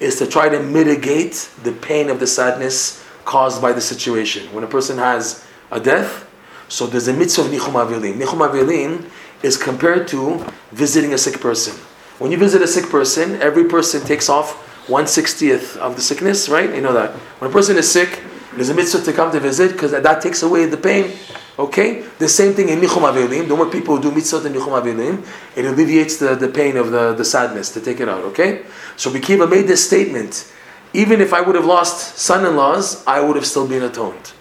[0.00, 4.50] is to try to mitigate the pain of the sadness caused by the situation.
[4.54, 6.26] When a person has a death,
[6.68, 8.14] so there's a mitzvah of nichum avelim.
[8.18, 9.10] Nichum avelim
[9.42, 11.74] is compared to visiting a sick person.
[12.18, 14.54] When you visit a sick person, every person takes off
[14.88, 16.74] one sixtieth of the sickness, right?
[16.74, 17.10] You know that.
[17.40, 18.22] When a person is sick,
[18.54, 21.12] there's a mitzvah to come to visit because that takes away the pain.
[21.58, 22.04] Okay?
[22.18, 23.48] The same thing in Nichum Avelim.
[23.48, 25.26] The more people who do mitzvot in Nichum Avelim,
[25.56, 28.24] it alleviates the, the pain of the, the sadness to take it out.
[28.24, 28.64] Okay?
[28.96, 30.50] So Bikiva made this statement.
[30.94, 34.32] Even if I would have lost son-in-laws, I would have still been atoned.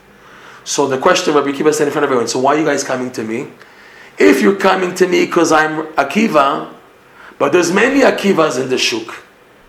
[0.63, 2.83] So the question Rabbi Akiva said in front of everyone, so why are you guys
[2.83, 3.47] coming to me?
[4.17, 6.73] If you're coming to me because I'm Akiva,
[7.39, 9.23] but there's many Akivas in the shuk.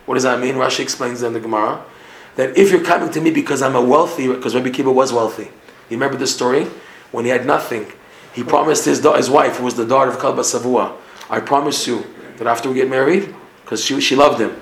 [0.05, 0.55] What does that mean?
[0.55, 1.83] Rashi explains in the Gemara
[2.35, 5.45] that if you're coming to me because I'm a wealthy, because Rabbi Akiva was wealthy.
[5.89, 6.67] You remember the story?
[7.13, 7.85] When he had nothing,
[8.33, 10.97] he promised his, his wife, who was the daughter of Kalba Savua,
[11.29, 12.03] I promise you
[12.37, 13.33] that after we get married,
[13.63, 14.59] because she, she loved him,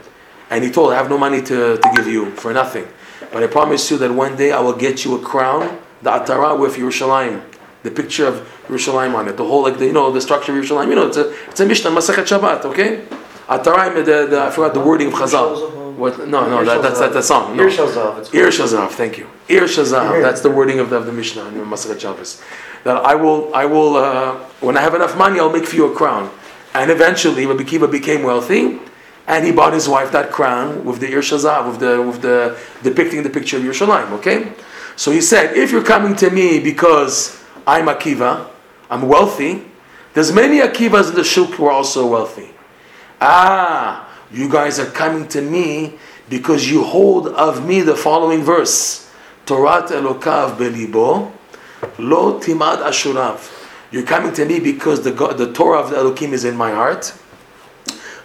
[0.50, 2.86] and he told her, I have no money to, to give you for nothing.
[3.32, 6.60] But I promise you that one day I will get you a crown, the Atara
[6.60, 7.42] with Yerushalayim,
[7.84, 10.62] the picture of Yerushalayim on it, the whole, like, the, you know, the structure of
[10.62, 10.90] Yerushalayim.
[10.90, 13.06] You know, it's a, it's a Mishnah, Masachet Shabbat, okay?
[13.48, 15.81] Atara, the, the, I forgot the wording of Chazal.
[15.98, 16.28] What?
[16.28, 17.58] No, no, that, that's that, the song.
[17.58, 17.64] No.
[17.64, 18.34] Ir Shazav.
[18.34, 19.28] Ir Shazav, thank you.
[19.50, 22.42] Ir Shazav, that's the wording of the, of the Mishnah in Masachet Shabbos.
[22.84, 25.92] That I will, I will, uh, when I have enough money, I'll make for you
[25.92, 26.32] a crown.
[26.74, 28.80] And eventually, Rabbi Kiva became wealthy,
[29.28, 32.58] and he bought his wife that crown with the Ir Shazav, with the, with the
[32.82, 34.12] depicting the picture of Yerushalayim.
[34.20, 34.54] Okay,
[34.96, 38.48] so he said, if you're coming to me because I'm Akiva,
[38.90, 39.66] I'm wealthy.
[40.14, 42.50] There's many Akivas in the shuk who are also wealthy.
[43.22, 45.94] Ah, you guys are coming to me
[46.30, 49.12] because you hold of me the following verse.
[49.46, 51.32] Torat Elokav belibo,
[52.00, 53.60] lo timad ashurav.
[53.92, 56.72] You're coming to me because the, God, the Torah of the Elohim is in my
[56.72, 57.14] heart.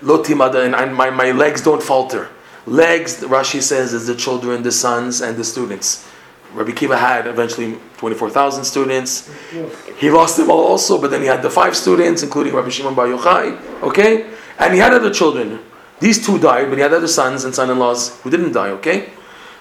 [0.01, 2.29] Lo timad, and my, my legs don't falter.
[2.67, 6.07] Legs, Rashi says, is the children, the sons, and the students.
[6.53, 9.31] Rabbi Kiva had eventually 24,000 students.
[9.99, 12.95] He lost them all also, but then he had the five students, including Rabbi Shimon
[12.95, 13.83] Bar Yochai.
[13.83, 14.31] Okay?
[14.59, 15.61] And he had other children.
[16.01, 18.71] These two died, but he had other sons and son-in-laws who didn't die.
[18.71, 19.11] Okay?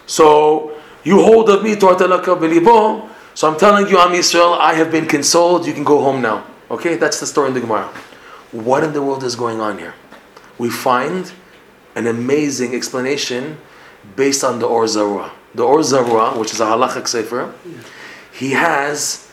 [0.05, 3.09] So, you hold of me, Torah belibo.
[3.33, 5.65] So I'm telling you, Am Yisrael, I have been consoled.
[5.65, 6.45] You can go home now.
[6.71, 6.95] Okay?
[6.95, 7.87] That's the story in the Gemara.
[8.51, 9.93] What in the world is going on here?
[10.57, 11.31] We find
[11.95, 13.57] an amazing explanation
[14.15, 15.31] based on the Or Zarua.
[15.53, 17.53] The Or Zarua, which is a halachic sefer,
[18.31, 19.29] he has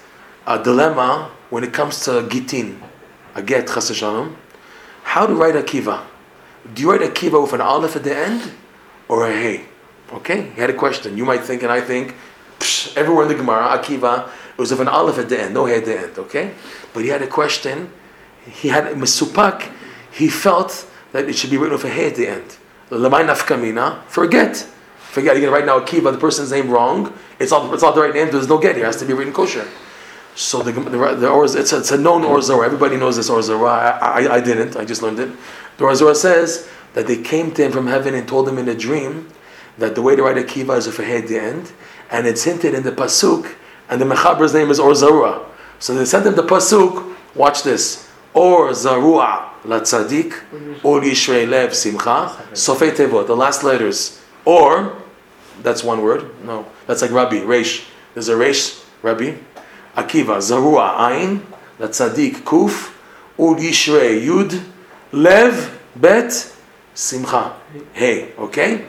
[0.46, 2.80] a dilemma when it comes to gitin,
[3.34, 4.34] a get chasashanim.
[5.02, 6.06] How to write a kiva?
[6.74, 8.52] Do you write a kiva with an aleph at the end
[9.08, 9.64] or a hey?
[10.12, 11.16] Okay, he had a question.
[11.16, 12.14] You might think, and I think,
[12.58, 15.64] psh, everywhere in the Gemara, Akiva, it was of an aleph at the end, no
[15.64, 16.18] hey at the end.
[16.18, 16.52] Okay,
[16.92, 17.90] but he had a question.
[18.44, 19.72] He had a misupak.
[20.12, 22.56] He felt that it should be written with a hey at the end.
[22.90, 24.56] Lamai nafkamina, forget.
[24.98, 27.12] Forget, you're going to write now Akiva, the person's name wrong.
[27.38, 29.12] It's not, it's not the right name, there's no get here, it has to be
[29.12, 29.66] written kosher.
[30.34, 32.64] So the, the, the it's, a, it's a known Or Zarua.
[32.64, 34.00] Everybody knows this Or Zarua.
[34.00, 35.30] I, I, I, didn't, I just learned it.
[35.76, 38.68] The Or Zarua says that they came to him from heaven and told him in
[38.68, 39.28] a dream
[39.78, 41.72] that the way to write a kiva is a at the end,
[42.10, 43.54] and it's hinted in the Pasuk,
[43.88, 45.44] and the Mechaber's name is Or Zarua.
[45.78, 48.10] So they sent him the Pasuk, watch this.
[48.34, 54.22] Or Zarua Latzadik, Or Yishrei Lev Simcha, Sofei Tevot, the last letters.
[54.44, 54.96] Or,
[55.62, 57.86] that's one word, no, that's like Rabbi, Reish.
[58.14, 59.36] There's a Reish, Rabbi.
[59.96, 61.42] Akiva, Zarua, Ain,
[61.78, 62.92] Latzadik, Kuf,
[63.38, 64.62] Ur Yishrei, Yud,
[65.12, 66.54] Lev, Bet,
[66.94, 67.56] Simcha,
[67.92, 68.86] Hey, okay?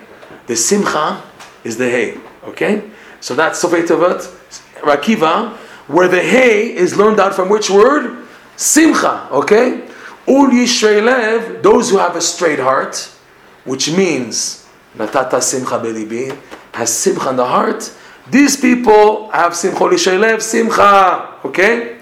[0.47, 1.22] The Simcha
[1.64, 2.84] is the Hey, okay?
[3.20, 3.86] So that's Sofei
[4.82, 5.56] Rakiva,
[5.88, 8.26] where the Hey is learned out from which word?
[8.56, 9.82] Simcha, okay?
[10.28, 13.10] Ul Yishrei Lev, those who have a straight heart,
[13.66, 16.38] which means Natata Simcha Belibi,
[16.74, 17.91] has Simcha in the heart.
[18.30, 21.99] These people have Simcha Yishrei Simcha, okay?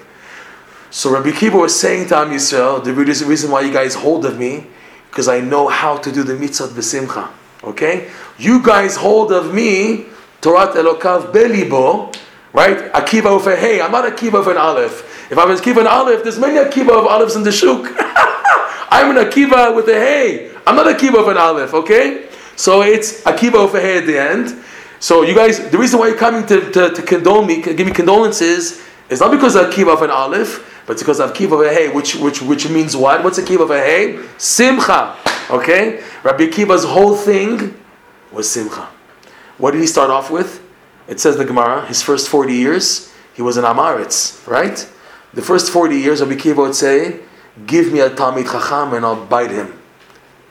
[0.92, 4.38] So Rabbi Kiva was saying to Am Yisrael, the reason why you guys hold of
[4.38, 4.68] me,
[5.10, 7.30] because I know how to do the mitzvot b'simcha.
[7.64, 8.10] Okay?
[8.38, 10.06] You guys hold of me,
[10.42, 12.16] Torat Elokav Belibo,
[12.54, 12.92] right?
[12.94, 15.32] Akiva of a hey, I'm not Akiva of an Aleph.
[15.32, 17.86] If I was Akiva an Aleph, there's many Akiva of Alephs in the Shuk.
[18.90, 20.52] I'm an Akiva with a hey.
[20.68, 22.28] I'm not Akiva of an Aleph, okay?
[22.56, 24.64] So it's Akiva of a hey at the end.
[25.02, 27.92] So you guys, the reason why you're coming to, to, to condole me, give me
[27.92, 31.90] condolences, is not because of Akiva of an Aleph, but because of Akiva of hey,
[31.92, 33.24] which, which, which means what?
[33.24, 34.24] What's Akiva of a hey?
[34.38, 35.18] Simcha.
[35.50, 36.04] Okay?
[36.22, 37.76] Rabbi Akiva's whole thing
[38.32, 38.90] was Simcha.
[39.58, 40.64] What did he start off with?
[41.08, 44.88] It says in the Gemara, his first 40 years, he was an Amaritz, right?
[45.34, 47.22] The first 40 years, Rabbi Akiva would say,
[47.66, 49.82] Give me a Talmid Chacham and I'll bite him.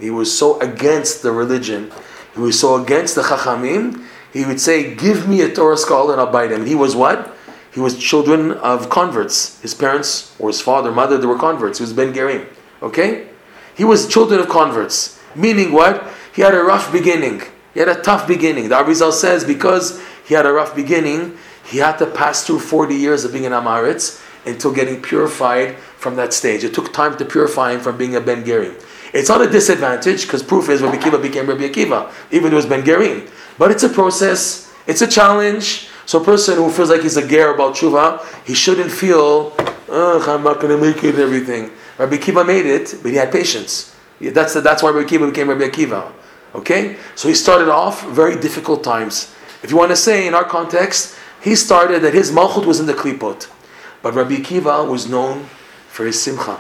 [0.01, 1.93] He was so against the religion.
[2.35, 4.07] He was so against the Chachamim.
[4.33, 6.61] He would say, Give me a Torah scholar and I'll bite him.
[6.61, 7.37] And he was what?
[7.73, 9.61] He was children of converts.
[9.61, 11.79] His parents or his father, mother, they were converts.
[11.79, 12.47] He was Ben Gerim.
[12.83, 13.29] Okay?
[13.77, 15.21] He was children of converts.
[15.35, 16.09] Meaning what?
[16.35, 17.43] He had a rough beginning.
[17.73, 18.69] He had a tough beginning.
[18.69, 22.95] The Arizal says because he had a rough beginning, he had to pass through 40
[22.95, 26.65] years of being an Amaritz until getting purified from that stage.
[26.65, 28.83] It took time to purify him from being a Ben Gerim.
[29.13, 32.65] It's not a disadvantage because proof is Rabbi Akiva became Rabbi Akiva, even though it
[32.65, 33.29] was Ben Gerim.
[33.61, 35.87] But it's a process, it's a challenge.
[36.07, 39.53] So a person who feels like he's a ger about tshuva, he shouldn't feel,
[39.91, 41.71] ugh, I'm not going to make it and everything.
[41.99, 43.95] Rabbi Akiva made it, but he had patience.
[44.19, 46.11] That's, the, that's why Rabbi Akiva became Rabbi Akiva.
[46.55, 46.97] Okay?
[47.15, 49.31] So he started off very difficult times.
[49.63, 52.87] If you want to say, in our context, he started that his malchut was in
[52.87, 53.47] the klipot.
[54.01, 55.45] But Rabbi Akiva was known
[55.89, 56.59] for his simcha.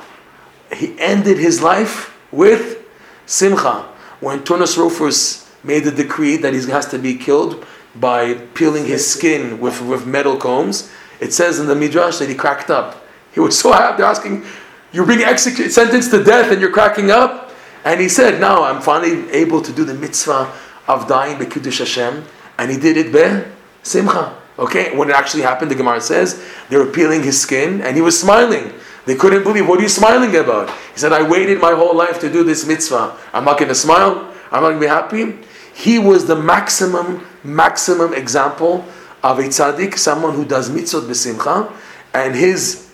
[0.76, 2.86] He ended his life with
[3.24, 3.88] simcha.
[4.20, 9.11] When Turnus Rufus made the decree that he has to be killed by peeling his
[9.11, 10.90] skin with, with metal combs,
[11.20, 13.04] it says in the Midrash that he cracked up.
[13.32, 14.02] He was so happy.
[14.02, 14.44] Asking,
[14.92, 17.52] You're being executed, sentenced to death, and you're cracking up?
[17.84, 20.52] And he said, Now I'm finally able to do the mitzvah
[20.88, 22.24] of dying by Kiddush Hashem.
[22.58, 23.50] And he did it be
[23.82, 24.36] simcha.
[24.58, 28.02] Okay, when it actually happened, the Gemara says they were peeling his skin and he
[28.02, 28.74] was smiling.
[29.06, 30.68] They couldn't believe, what are you smiling about?
[30.92, 33.16] He said, I waited my whole life to do this mitzvah.
[33.32, 34.30] I'm not going to smile.
[34.52, 35.38] I'm not going to be happy.
[35.81, 38.85] He was the maximum, maximum example
[39.22, 41.72] of a tzaddik, someone who does mitzvot b'simcha,
[42.12, 42.91] and his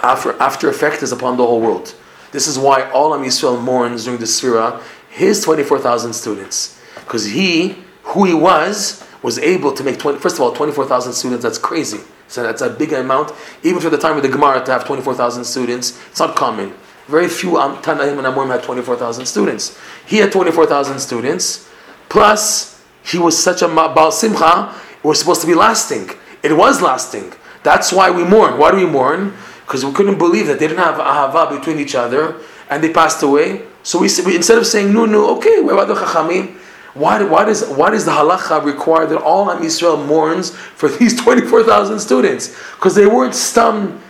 [0.00, 1.92] after, after effect is upon the whole world.
[2.30, 6.80] This is why all Am Yisrael mourns during the Sfira, his 24,000 students.
[6.94, 11.42] Because he, who he was, was able to make 20, first of all, 24,000 students,
[11.42, 11.98] that's crazy.
[12.28, 13.32] So that's a big amount.
[13.64, 16.74] Even for the time of the Gemara to have 24,000 students, it's not common.
[17.08, 19.76] Very few Tanaim and Amorim had 24,000 students.
[20.06, 21.68] He had 24,000 students,
[22.10, 26.10] plus he was such a Baal Simcha, it was supposed to be lasting.
[26.42, 27.32] It was lasting.
[27.62, 28.58] That's why we mourn.
[28.58, 29.32] Why do we mourn?
[29.64, 32.36] Because we couldn't believe that they didn't have ahava between each other
[32.68, 33.62] and they passed away.
[33.82, 36.56] So we, we instead of saying no, no, okay, the chachamim?
[36.92, 41.18] Why, why, does, why does the halacha require that all Am Yisrael mourns for these
[41.20, 42.48] 24,000 students?
[42.74, 44.00] Because they weren't stum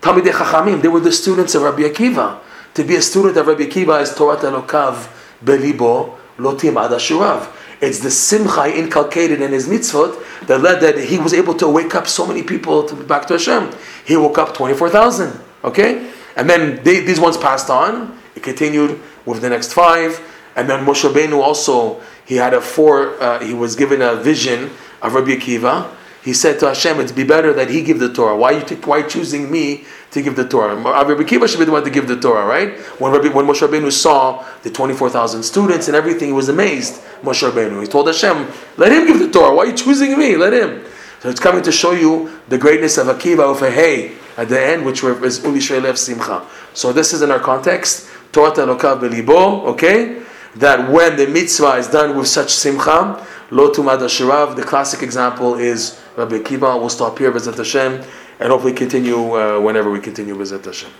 [0.00, 2.38] Talmidei Chachamim, they were the students of Rabbi Akiva.
[2.74, 5.08] To be a student of Rabbi Akiva is Torah Elokav
[5.44, 7.52] belibo lotim adashurav.
[7.80, 11.94] It's the simcha inculcated in his mitzvot that led that he was able to wake
[11.94, 13.70] up so many people to back to Hashem.
[14.04, 16.10] He woke up 24,000, okay?
[16.36, 18.18] And then they, these ones passed on.
[18.34, 20.20] It continued with the next five.
[20.56, 24.70] And then Moshe Rabbeinu also, he had a four, uh, he was given a vision
[25.00, 25.94] of Rabbi Akiva.
[26.22, 28.36] He said to Hashem, "It'd be better that He give the Torah.
[28.36, 30.74] Why you t- why choosing me to give the Torah?
[30.74, 32.78] Rabbi Akiva should be the one to give the Torah, right?
[33.00, 36.48] When Rabbi, when Moshe Rabbeinu saw the twenty four thousand students and everything, he was
[36.48, 37.00] amazed.
[37.22, 39.54] Moshe Rabbeinu, he told Hashem, "Let him give the Torah.
[39.54, 40.36] Why are you choosing me?
[40.36, 40.84] Let him."
[41.20, 44.60] So it's coming to show you the greatness of Akiva of a hey at the
[44.60, 46.46] end, which is Uli Shreilev Simcha.
[46.74, 48.08] So this is in our context.
[48.30, 49.64] Torah Elokav belibo.
[49.64, 50.22] Okay,
[50.56, 54.56] that when the mitzvah is done with such simcha, lo tumad.
[54.56, 56.78] The classic example is Rabbi Akiva.
[56.78, 58.02] We'll stop here, Bezat Hashem,
[58.40, 60.90] and hopefully continue uh, whenever we continue, Bezat Hashem.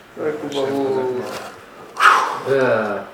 [2.49, 3.05] Yeah.